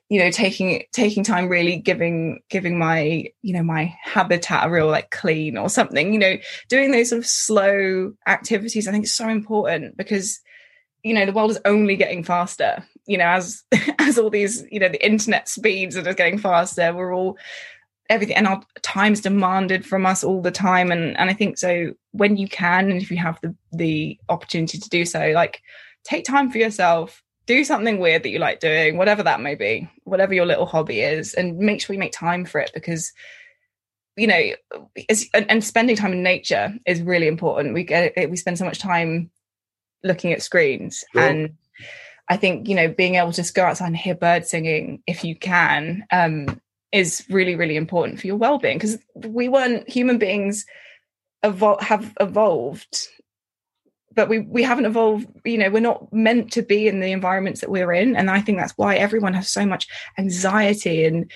[0.09, 4.87] you know taking taking time really giving giving my you know my habitat a real
[4.87, 6.35] like clean or something you know
[6.69, 10.41] doing those sort of slow activities i think is so important because
[11.03, 13.63] you know the world is only getting faster you know as
[13.99, 17.37] as all these you know the internet speeds are just getting faster we're all
[18.09, 21.91] everything and our time's demanded from us all the time and and i think so
[22.11, 25.61] when you can and if you have the the opportunity to do so like
[26.03, 29.89] take time for yourself do something weird that you like doing, whatever that may be,
[30.03, 33.11] whatever your little hobby is, and make sure you make time for it because
[34.17, 34.51] you know,
[35.33, 37.73] and, and, spending time in nature is really important.
[37.73, 39.29] We get we spend so much time
[40.05, 41.21] looking at screens, sure.
[41.21, 41.57] and
[42.29, 45.25] I think you know being able to just go outside and hear birds singing if
[45.25, 46.61] you can um,
[46.95, 50.65] is really really important for your well being because we weren't human beings
[51.43, 53.09] evol- have evolved
[54.13, 57.59] but we we haven't evolved you know we're not meant to be in the environments
[57.59, 61.29] that we're in and i think that's why everyone has so much anxiety and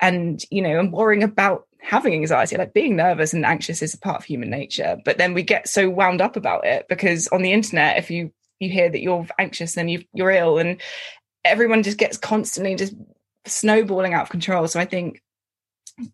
[0.00, 3.98] and you know and worrying about having anxiety like being nervous and anxious is a
[3.98, 7.42] part of human nature but then we get so wound up about it because on
[7.42, 10.80] the internet if you you hear that you're anxious then you you're ill and
[11.44, 12.94] everyone just gets constantly just
[13.48, 15.22] snowballing out of control so i think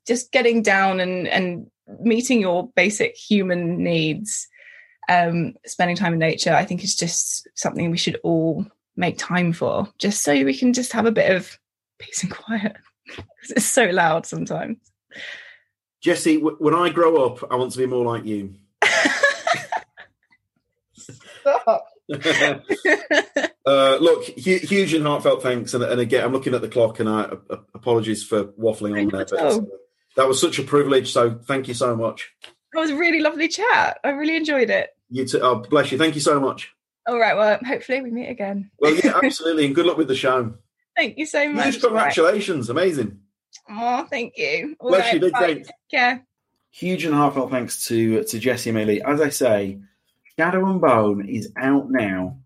[0.07, 1.71] just getting down and and
[2.01, 4.49] meeting your basic human needs
[5.09, 8.65] um, spending time in nature, I think is just something we should all
[8.97, 11.59] make time for, just so we can just have a bit of
[11.99, 12.77] peace and quiet.
[13.51, 14.79] it's so loud sometimes.
[16.01, 18.55] Jessie, w- when I grow up, I want to be more like you.
[23.67, 27.01] uh, look, hu- huge and heartfelt thanks, and, and, again, I'm looking at the clock,
[27.01, 29.61] and I uh, apologies for waffling on there, but uh,
[30.17, 31.13] that was such a privilege.
[31.13, 32.33] So, thank you so much.
[32.75, 33.99] It was a really lovely chat.
[34.05, 34.91] I really enjoyed it.
[35.09, 35.41] You too.
[35.41, 35.99] Oh, bless you.
[35.99, 36.73] Thank you so much.
[37.07, 37.37] All right.
[37.37, 38.71] Well, hopefully we meet again.
[38.79, 39.67] Well, yeah, absolutely.
[39.67, 40.55] and good luck with the show.
[40.97, 41.67] Thank you so much.
[41.67, 42.71] Huge congratulations.
[42.71, 43.19] Amazing.
[43.69, 44.77] Oh, thank you.
[44.79, 45.69] All Bless you, big thanks.
[45.69, 46.27] Take care.
[46.71, 49.03] Huge and heartfelt thanks to to Jessie Mei Li.
[49.03, 49.81] As I say,
[50.39, 52.39] Shadow and Bone is out now,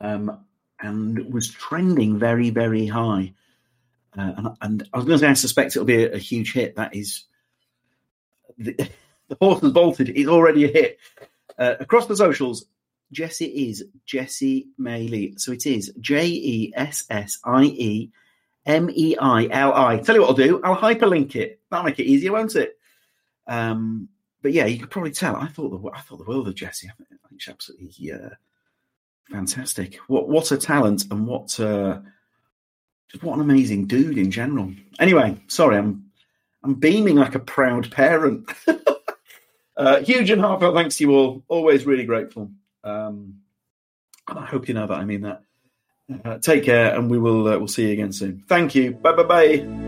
[0.00, 0.44] um,
[0.80, 3.34] and was trending very very high.
[4.16, 6.52] Uh, and, and I was going to say I suspect it'll be a, a huge
[6.52, 6.76] hit.
[6.76, 7.24] That is,
[8.56, 8.72] the,
[9.28, 10.08] the horse has bolted.
[10.08, 10.98] It's already a hit
[11.58, 12.66] uh, across the socials.
[13.12, 15.34] Jessie is Jessie Mei Li.
[15.36, 18.10] So it is J E S S I E
[18.66, 19.98] M E I L I.
[19.98, 20.60] Tell you what I'll do.
[20.62, 21.60] I'll hyperlink it.
[21.70, 22.76] That'll make it easier, won't it?
[23.46, 24.08] Um,
[24.42, 25.36] but yeah, you could probably tell.
[25.36, 26.88] I thought the I thought the world of Jessie.
[26.88, 27.08] I think,
[27.38, 28.30] she's absolutely uh,
[29.30, 29.96] fantastic.
[30.06, 32.00] What what a talent and what uh,
[33.10, 34.72] just what an amazing dude in general.
[34.98, 36.10] Anyway, sorry, I'm
[36.62, 38.50] I'm beaming like a proud parent.
[39.76, 41.44] uh, huge and heartfelt thanks to you all.
[41.48, 42.50] Always really grateful.
[42.84, 43.40] Um,
[44.26, 45.42] I hope you know that I mean that.
[46.24, 48.42] Uh, take care, and we will uh, we'll see you again soon.
[48.48, 48.92] Thank you.
[48.92, 49.87] Bye bye bye.